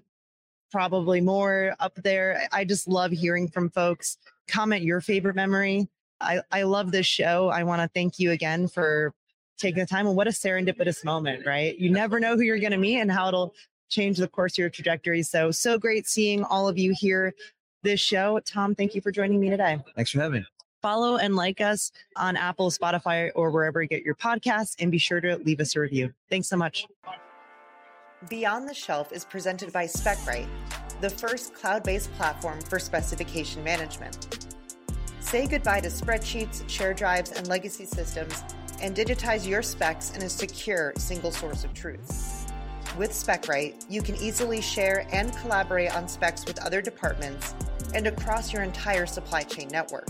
probably 0.72 1.22
more 1.22 1.76
up 1.80 1.96
there. 1.96 2.48
I 2.52 2.66
just 2.66 2.88
love 2.88 3.12
hearing 3.12 3.48
from 3.48 3.70
folks. 3.70 4.18
Comment 4.48 4.84
your 4.84 5.02
favorite 5.02 5.36
memory. 5.36 5.88
I, 6.22 6.42
I 6.52 6.64
love 6.64 6.92
this 6.92 7.08
show. 7.08 7.48
I 7.50 7.64
want 7.64 7.82
to 7.82 7.88
thank 7.88 8.20
you 8.20 8.32
again 8.32 8.68
for 8.68 9.14
taking 9.60 9.80
the 9.80 9.86
time. 9.86 10.08
And 10.08 10.16
what 10.16 10.28
a 10.28 10.32
serendipitous 10.32 11.04
moment, 11.06 11.46
right? 11.46 11.78
You 11.78 11.90
never 11.92 12.20
know 12.20 12.36
who 12.36 12.42
you're 12.42 12.60
going 12.60 12.72
to 12.72 12.78
meet 12.78 13.00
and 13.00 13.12
how 13.12 13.28
it'll 13.28 13.54
change 13.90 14.18
the 14.18 14.28
course 14.28 14.54
of 14.54 14.60
your 14.60 14.70
trajectory. 14.70 15.24
So, 15.24 15.52
so 15.52 15.78
great 15.78 16.08
seeing 16.08 16.44
all 16.44 16.68
of 16.68 16.78
you 16.78 16.94
here 16.98 17.34
this 17.84 18.00
show. 18.00 18.40
Tom, 18.46 18.76
thank 18.76 18.96
you 18.96 19.02
for 19.02 19.12
joining 19.12 19.40
me 19.40 19.50
today. 19.50 19.80
Thanks 19.96 20.12
for 20.12 20.20
having 20.20 20.42
me 20.42 20.48
follow 20.82 21.18
and 21.18 21.36
like 21.36 21.62
us 21.62 21.92
on 22.16 22.38
Apple, 22.38 22.72
Spotify, 22.72 23.32
or 23.36 23.52
wherever 23.52 23.82
you 23.82 23.88
get 23.88 24.04
your 24.04 24.16
podcasts, 24.16 24.76
and 24.80 24.92
be 24.92 24.98
sure 24.98 25.22
to 25.22 25.38
leave 25.38 25.60
us 25.60 25.76
a 25.76 25.80
review. 25.80 26.14
Thanks 26.30 26.48
so 26.48 26.58
much. 26.58 26.86
Beyond 28.30 28.68
the 28.68 28.74
Shelf 28.74 29.12
is 29.14 29.24
presented 29.24 29.72
by 29.72 29.86
Specright, 29.86 30.48
the 31.02 31.10
first 31.10 31.54
cloud 31.54 31.84
based 31.84 32.12
platform 32.14 32.60
for 32.62 32.80
specification 32.80 33.64
management. 33.64 34.48
Say 35.22 35.48
goodbye 35.48 35.82
to 35.82 35.90
spreadsheets, 35.90 36.68
share 36.70 36.94
drives, 36.94 37.32
and 37.32 37.48
legacy 37.48 37.86
systems, 37.86 38.44
and 38.82 38.96
digitize 38.96 39.48
your 39.48 39.62
specs 39.62 40.16
in 40.16 40.22
a 40.24 40.30
secure 40.30 40.94
single 40.98 41.32
source 41.32 41.64
of 41.64 41.74
truth. 41.74 42.52
With 42.98 43.12
Specright, 43.12 43.86
you 43.90 44.02
can 44.02 44.16
easily 44.16 44.62
share 44.62 45.08
and 45.12 45.36
collaborate 45.38 45.96
on 45.96 46.08
specs 46.08 46.46
with 46.46 46.60
other 46.66 46.82
departments 46.82 47.54
and 47.94 48.08
across 48.08 48.52
your 48.52 48.64
entire 48.64 49.06
supply 49.06 49.44
chain 49.44 49.68
network. 49.70 50.08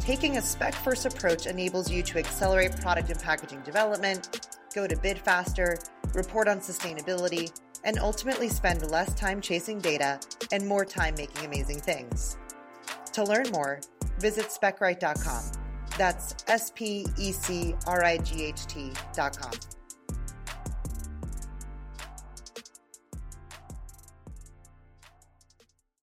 Taking 0.00 0.36
a 0.36 0.42
spec 0.42 0.74
first 0.74 1.06
approach 1.06 1.46
enables 1.46 1.90
you 1.90 2.02
to 2.02 2.18
accelerate 2.18 2.76
product 2.80 3.08
and 3.10 3.18
packaging 3.18 3.62
development, 3.62 4.46
go 4.74 4.86
to 4.86 4.96
bid 4.96 5.18
faster, 5.18 5.78
report 6.14 6.46
on 6.46 6.58
sustainability, 6.58 7.50
and 7.84 7.98
ultimately 7.98 8.48
spend 8.48 8.90
less 8.90 9.14
time 9.14 9.40
chasing 9.40 9.78
data 9.78 10.20
and 10.52 10.66
more 10.66 10.84
time 10.84 11.14
making 11.16 11.46
amazing 11.46 11.80
things. 11.80 12.36
To 13.12 13.24
learn 13.24 13.50
more, 13.52 13.80
visit 14.18 14.46
specright.com. 14.46 15.63
That's 15.96 16.34
S 16.48 16.72
P 16.74 17.06
E 17.18 17.32
C 17.32 17.74
R 17.86 18.04
I 18.04 18.18
G 18.18 18.44
H 18.44 18.66
T.com. 18.66 19.52